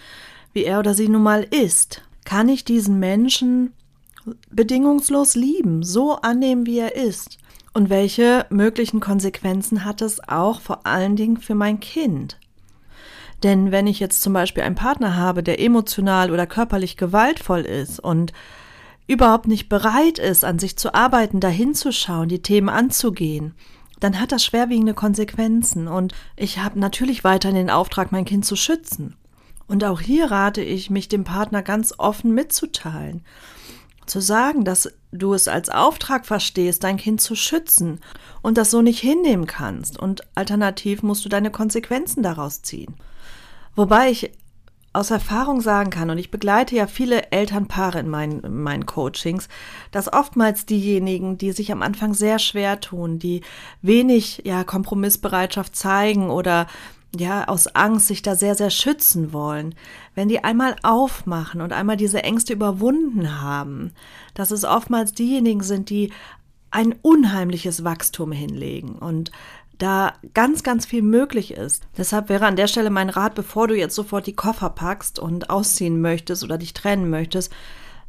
wie 0.54 0.64
er 0.64 0.80
oder 0.80 0.94
sie 0.94 1.08
nun 1.08 1.24
mal 1.24 1.44
ist, 1.44 2.02
kann 2.26 2.50
ich 2.50 2.66
diesen 2.66 3.00
Menschen 3.00 3.74
bedingungslos 4.50 5.36
lieben, 5.36 5.84
so 5.84 6.16
annehmen, 6.16 6.66
wie 6.66 6.80
er 6.80 6.96
ist? 6.96 7.38
Und 7.74 7.90
welche 7.90 8.46
möglichen 8.50 9.00
Konsequenzen 9.00 9.86
hat 9.86 10.02
es 10.02 10.28
auch 10.28 10.60
vor 10.60 10.86
allen 10.86 11.16
Dingen 11.16 11.38
für 11.38 11.56
mein 11.56 11.80
Kind? 11.80 12.38
Denn 13.44 13.72
wenn 13.72 13.88
ich 13.88 14.00
jetzt 14.00 14.22
zum 14.22 14.34
Beispiel 14.34 14.64
einen 14.64 14.76
Partner 14.76 15.16
habe, 15.16 15.42
der 15.42 15.60
emotional 15.60 16.32
oder 16.32 16.46
körperlich 16.46 16.98
gewaltvoll 16.98 17.62
ist 17.62 18.00
und 18.00 18.34
überhaupt 19.08 19.48
nicht 19.48 19.68
bereit 19.68 20.20
ist, 20.20 20.46
an 20.46 20.60
sich 20.60 20.78
zu 20.78 20.94
arbeiten, 20.94 21.40
dahin 21.40 21.74
zu 21.74 21.92
schauen, 21.92 22.30
die 22.30 22.42
Themen 22.42 22.70
anzugehen, 22.70 23.56
dann 24.00 24.20
hat 24.20 24.32
das 24.32 24.44
schwerwiegende 24.44 24.94
Konsequenzen. 24.94 25.88
Und 25.88 26.14
ich 26.36 26.60
habe 26.60 26.80
natürlich 26.80 27.24
weiterhin 27.24 27.56
den 27.56 27.70
Auftrag, 27.70 28.12
mein 28.12 28.26
Kind 28.26 28.46
zu 28.46 28.56
schützen. 28.56 29.16
Und 29.72 29.86
auch 29.86 30.02
hier 30.02 30.30
rate 30.30 30.62
ich, 30.62 30.90
mich 30.90 31.08
dem 31.08 31.24
Partner 31.24 31.64
ganz 31.64 31.94
offen 31.98 32.34
mitzuteilen. 32.34 33.24
Zu 34.06 34.20
sagen, 34.20 34.66
dass 34.66 34.92
du 35.14 35.34
es 35.34 35.48
als 35.48 35.70
Auftrag 35.70 36.26
verstehst, 36.26 36.84
dein 36.84 36.98
Kind 36.98 37.22
zu 37.22 37.36
schützen 37.36 38.02
und 38.42 38.58
das 38.58 38.70
so 38.70 38.82
nicht 38.82 39.00
hinnehmen 39.00 39.48
kannst. 39.48 39.98
Und 39.98 40.24
alternativ 40.36 41.04
musst 41.04 41.24
du 41.24 41.30
deine 41.30 41.52
Konsequenzen 41.52 42.22
daraus 42.22 42.64
ziehen. 42.64 42.96
Wobei 43.74 44.12
ich 44.12 44.34
aus 44.92 45.10
Erfahrung 45.10 45.62
sagen 45.62 45.90
kann, 45.90 46.10
und 46.10 46.18
ich 46.18 46.32
begleite 46.32 46.76
ja 46.76 46.86
viele 46.86 47.32
Elternpaare 47.32 48.00
in 48.00 48.10
meinen, 48.10 48.42
in 48.42 48.62
meinen 48.62 48.86
Coachings, 48.86 49.48
dass 49.92 50.12
oftmals 50.12 50.66
diejenigen, 50.66 51.38
die 51.38 51.54
sich 51.54 51.72
am 51.72 51.82
Anfang 51.82 52.14
sehr 52.14 52.40
schwer 52.40 52.82
tun, 52.82 53.20
die 53.20 53.40
wenig 53.82 54.42
ja, 54.44 54.66
Kompromissbereitschaft 54.66 55.78
zeigen 55.78 56.30
oder 56.30 56.68
ja, 57.16 57.48
aus 57.48 57.68
Angst 57.68 58.08
sich 58.08 58.22
da 58.22 58.36
sehr, 58.36 58.56
sehr 58.56 58.70
schützen 58.70 59.34
wollen, 59.34 59.76
wenn 60.16 60.30
die 60.30 60.44
einmal 60.44 60.76
aufmachen 60.84 61.62
und 61.62 61.74
einmal 61.74 61.98
diese 61.98 62.24
Ängste 62.24 62.54
überwunden 62.54 63.42
haben, 63.42 63.92
dass 64.34 64.52
es 64.52 64.64
oftmals 64.64 65.14
diejenigen 65.14 65.62
sind, 65.62 65.90
die 65.90 66.12
ein 66.72 66.96
unheimliches 67.02 67.84
Wachstum 67.84 68.32
hinlegen 68.32 68.96
und 68.96 69.32
da 69.78 70.14
ganz, 70.34 70.64
ganz 70.64 70.86
viel 70.86 71.02
möglich 71.02 71.52
ist. 71.52 71.88
Deshalb 71.98 72.30
wäre 72.30 72.46
an 72.46 72.56
der 72.56 72.68
Stelle 72.68 72.92
mein 72.92 73.10
Rat, 73.10 73.36
bevor 73.36 73.68
du 73.68 73.76
jetzt 73.76 73.96
sofort 73.96 74.28
die 74.28 74.36
Koffer 74.36 74.70
packst 74.70 75.20
und 75.20 75.50
ausziehen 75.50 76.00
möchtest 76.00 76.44
oder 76.44 76.58
dich 76.58 76.74
trennen 76.74 77.10
möchtest, 77.10 77.52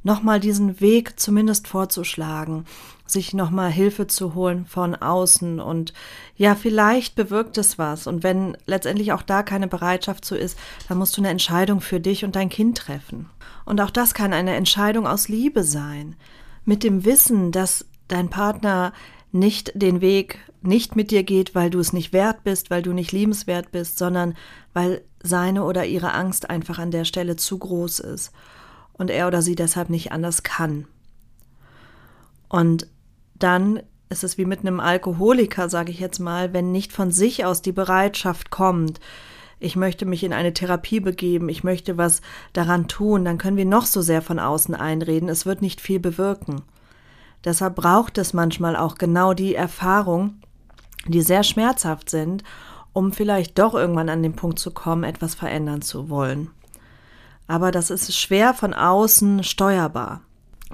nochmal 0.03 0.41
diesen 0.41 0.81
Weg 0.81 1.19
zumindest 1.19 1.69
vorzuschlagen, 1.69 2.65
sich 3.07 3.35
nochmal 3.35 3.71
Hilfe 3.71 4.07
zu 4.07 4.35
holen 4.35 4.65
von 4.67 4.95
außen 4.95 5.61
und 5.61 5.93
ja, 6.37 6.55
vielleicht 6.55 7.15
bewirkt 7.15 7.59
es 7.59 7.79
was. 7.79 8.07
Und 8.07 8.23
wenn 8.23 8.57
letztendlich 8.67 9.13
auch 9.13 9.23
da 9.23 9.43
keine 9.43 9.69
Bereitschaft 9.69 10.25
zu 10.25 10.37
ist, 10.37 10.59
dann 10.89 10.99
musst 10.99 11.17
du 11.17 11.21
eine 11.21 11.31
Entscheidung 11.31 11.81
für 11.81 12.01
dich 12.01 12.25
und 12.25 12.37
dein 12.37 12.49
Kind 12.49 12.79
treffen. 12.79 13.29
Und 13.65 13.81
auch 13.81 13.91
das 13.91 14.15
kann 14.15 14.33
eine 14.33 14.55
Entscheidung 14.55 15.07
aus 15.07 15.29
Liebe 15.29 15.63
sein. 15.63 16.17
Mit 16.65 16.83
dem 16.85 17.05
Wissen, 17.05 17.53
dass 17.53 17.87
dein 18.09 18.31
Partner 18.31 18.93
nicht 19.31 19.73
den 19.75 20.01
Weg 20.01 20.39
nicht 20.63 20.97
mit 20.97 21.11
dir 21.11 21.23
geht, 21.23 21.55
weil 21.55 21.71
du 21.71 21.81
es 21.81 21.93
nicht 21.93 22.13
wert 22.13 22.45
bist, 22.45 22.71
weil 22.71 22.83
du 22.83 22.93
nicht 22.93 23.13
liebenswert 23.13 23.73
bist, 23.73 23.99
sondern 23.99 24.35
weil 24.73 25.03
seine 25.23 25.65
oder 25.65 25.87
ihre 25.87 26.13
Angst 26.13 26.51
einfach 26.51 26.79
an 26.79 26.91
der 26.91 27.05
Stelle 27.05 27.37
zu 27.37 27.59
groß 27.59 28.01
ist 28.01 28.33
und 28.95 29.11
er 29.11 29.27
oder 29.27 29.43
sie 29.43 29.55
deshalb 29.55 29.91
nicht 29.91 30.13
anders 30.13 30.43
kann. 30.43 30.87
Und 32.49 32.87
dann 33.35 33.81
ist 34.11 34.25
es 34.25 34.39
wie 34.39 34.45
mit 34.45 34.61
einem 34.61 34.79
Alkoholiker, 34.79 35.69
sage 35.69 35.91
ich 35.91 35.99
jetzt 35.99 36.19
mal, 36.19 36.53
wenn 36.53 36.71
nicht 36.71 36.93
von 36.93 37.11
sich 37.11 37.45
aus 37.45 37.63
die 37.63 37.73
Bereitschaft 37.73 38.51
kommt, 38.51 39.01
ich 39.59 39.77
möchte 39.77 40.07
mich 40.07 40.25
in 40.25 40.33
eine 40.33 40.53
Therapie 40.53 41.01
begeben, 41.01 41.49
ich 41.49 41.65
möchte 41.65 41.97
was 41.97 42.21
daran 42.53 42.89
tun, 42.89 43.25
dann 43.25 43.39
können 43.39 43.57
wir 43.57 43.65
noch 43.65 43.87
so 43.87 44.03
sehr 44.03 44.21
von 44.21 44.39
außen 44.39 44.75
einreden, 44.75 45.29
es 45.29 45.47
wird 45.47 45.63
nicht 45.63 45.81
viel 45.81 46.01
bewirken. 46.01 46.63
Deshalb 47.45 47.77
braucht 47.77 48.19
es 48.19 48.35
manchmal 48.35 48.77
auch 48.77 48.97
genau 48.97 49.35
die 49.35 49.55
Erfahrung, 49.55 50.35
die 51.07 51.23
sehr 51.23 51.43
schmerzhaft 51.45 52.11
sind, 52.11 52.45
um 52.93 53.13
vielleicht 53.13 53.59
doch 53.59 53.75
irgendwann 53.75 54.09
an 54.09 54.23
den 54.23 54.35
Punkt 54.35 54.59
zu 54.59 54.73
kommen, 54.73 55.05
etwas 55.05 55.35
verändern 55.35 55.81
zu 55.81 56.11
wollen 56.11 56.51
aber 57.47 57.71
das 57.71 57.91
ist 57.91 58.17
schwer 58.17 58.55
von 58.55 58.75
außen 58.75 59.45
steuerbar. 59.45 60.23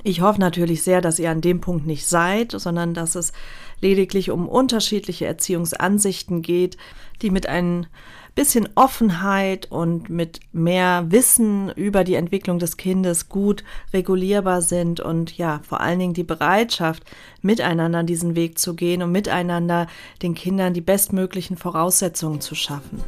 Ich 0.04 0.20
hoffe 0.20 0.40
natürlich 0.40 0.83
sehr, 0.83 1.00
dass 1.00 1.18
ihr 1.18 1.31
an 1.31 1.40
dem 1.40 1.61
Punkt 1.61 1.87
nicht 1.87 2.07
seid, 2.07 2.52
sondern 2.52 2.94
dass 2.94 3.14
es 3.14 3.33
lediglich 3.81 4.31
um 4.31 4.48
unterschiedliche 4.48 5.26
Erziehungsansichten 5.26 6.42
geht, 6.42 6.76
die 7.22 7.31
mit 7.31 7.48
ein 7.48 7.87
bisschen 8.35 8.68
Offenheit 8.76 9.66
und 9.72 10.09
mit 10.11 10.38
mehr 10.52 11.07
Wissen 11.09 11.70
über 11.70 12.04
die 12.04 12.14
Entwicklung 12.14 12.61
des 12.61 12.76
Kindes 12.76 13.28
gut 13.28 13.64
regulierbar 13.92 14.62
sind 14.62 15.00
und 15.00 15.37
ja, 15.37 15.61
vor 15.68 15.81
allen 15.81 15.98
Dingen 15.98 16.14
die 16.14 16.22
Bereitschaft, 16.22 17.02
miteinander 17.42 18.04
diesen 18.04 18.37
Weg 18.37 18.59
zu 18.61 18.74
gehen 18.74 19.02
und 19.02 19.11
miteinander 19.11 19.88
den 20.22 20.35
Kindern 20.35 20.72
die 20.72 20.81
bestmöglichen 20.81 21.57
Voraussetzungen 21.57 22.40
zu 22.40 22.54
schaffen. 22.54 23.02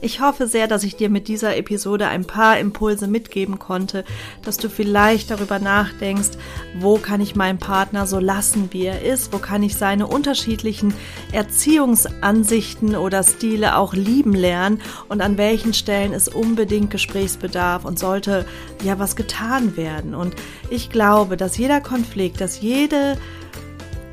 Ich 0.00 0.20
hoffe 0.20 0.46
sehr, 0.46 0.68
dass 0.68 0.84
ich 0.84 0.96
dir 0.96 1.08
mit 1.08 1.28
dieser 1.28 1.56
Episode 1.56 2.08
ein 2.08 2.26
paar 2.26 2.58
Impulse 2.58 3.06
mitgeben 3.06 3.58
konnte, 3.58 4.04
dass 4.42 4.58
du 4.58 4.68
vielleicht 4.68 5.30
darüber 5.30 5.58
nachdenkst, 5.58 6.32
wo 6.78 6.98
kann 6.98 7.20
ich 7.20 7.36
meinen 7.36 7.58
Partner 7.58 8.06
so 8.06 8.18
lassen, 8.18 8.68
wie 8.72 8.84
er 8.84 9.02
ist, 9.02 9.32
wo 9.32 9.38
kann 9.38 9.62
ich 9.62 9.76
seine 9.76 10.06
unterschiedlichen 10.06 10.92
Erziehungsansichten 11.32 12.96
oder 12.96 13.22
Stile 13.22 13.76
auch 13.76 13.94
lieben 13.94 14.34
lernen 14.34 14.82
und 15.08 15.22
an 15.22 15.38
welchen 15.38 15.72
Stellen 15.72 16.12
ist 16.12 16.34
unbedingt 16.34 16.90
Gesprächsbedarf 16.90 17.84
und 17.84 17.98
sollte 17.98 18.44
ja 18.82 18.98
was 18.98 19.16
getan 19.16 19.76
werden. 19.76 20.14
Und 20.14 20.34
ich 20.68 20.90
glaube, 20.90 21.36
dass 21.36 21.56
jeder 21.56 21.80
Konflikt, 21.80 22.40
dass 22.40 22.60
jede 22.60 23.16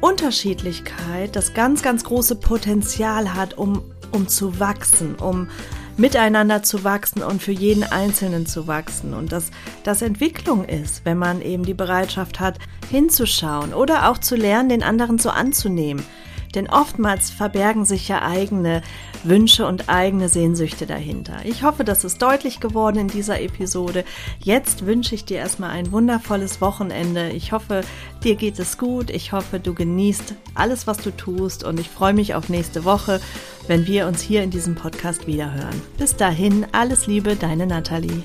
Unterschiedlichkeit 0.02 1.36
das 1.36 1.54
ganz, 1.54 1.84
ganz 1.84 2.04
große 2.04 2.36
Potenzial 2.36 3.34
hat, 3.34 3.58
um, 3.58 3.84
um 4.12 4.28
zu 4.28 4.60
wachsen, 4.60 5.16
um 5.16 5.50
miteinander 5.98 6.64
zu 6.64 6.84
wachsen 6.84 7.22
und 7.22 7.42
für 7.42 7.52
jeden 7.52 7.84
Einzelnen 7.84 8.46
zu 8.46 8.68
wachsen. 8.68 9.14
Und 9.14 9.32
dass 9.32 9.52
das 9.84 10.02
Entwicklung 10.02 10.66
ist, 10.66 11.06
wenn 11.06 11.18
man 11.18 11.42
eben 11.42 11.64
die 11.64 11.74
Bereitschaft 11.74 12.40
hat, 12.40 12.58
hinzuschauen 12.90 13.74
oder 13.74 14.10
auch 14.10 14.18
zu 14.18 14.36
lernen, 14.36 14.70
den 14.70 14.84
anderen 14.84 15.20
so 15.20 15.30
anzunehmen. 15.30 16.04
Denn 16.52 16.70
oftmals 16.70 17.30
verbergen 17.30 17.86
sich 17.86 18.08
ja 18.08 18.22
eigene 18.22 18.82
Wünsche 19.24 19.66
und 19.68 19.90
eigene 19.90 20.30
Sehnsüchte 20.30 20.86
dahinter. 20.86 21.38
Ich 21.44 21.64
hoffe, 21.64 21.84
das 21.84 22.04
ist 22.04 22.22
deutlich 22.22 22.60
geworden 22.60 22.98
in 22.98 23.08
dieser 23.08 23.42
Episode. 23.42 24.04
Jetzt 24.40 24.86
wünsche 24.86 25.16
ich 25.16 25.26
dir 25.26 25.38
erstmal 25.38 25.72
ein 25.72 25.92
wundervolles 25.92 26.62
Wochenende. 26.62 27.30
Ich 27.30 27.52
hoffe, 27.52 27.82
dir 28.24 28.36
geht 28.36 28.60
es 28.60 28.78
gut. 28.78 29.10
Ich 29.10 29.32
hoffe, 29.32 29.60
du 29.60 29.74
genießt 29.74 30.36
alles, 30.56 30.88
was 30.88 30.98
du 30.98 31.12
tust. 31.16 31.64
Und 31.64 31.80
ich 31.80 31.90
freue 31.90 32.14
mich 32.14 32.36
auf 32.36 32.50
nächste 32.50 32.86
Woche, 32.86 33.22
wenn 33.68 33.88
wir 33.88 34.08
uns 34.08 34.22
hier 34.22 34.44
in 34.44 34.50
diesem 34.50 34.76
Podcast 34.76 35.28
wiederhören. 35.28 35.82
Bis 35.98 36.16
dahin, 36.16 36.66
alles 36.72 37.08
Liebe, 37.08 37.36
deine 37.36 37.68
Nathalie. 37.68 38.24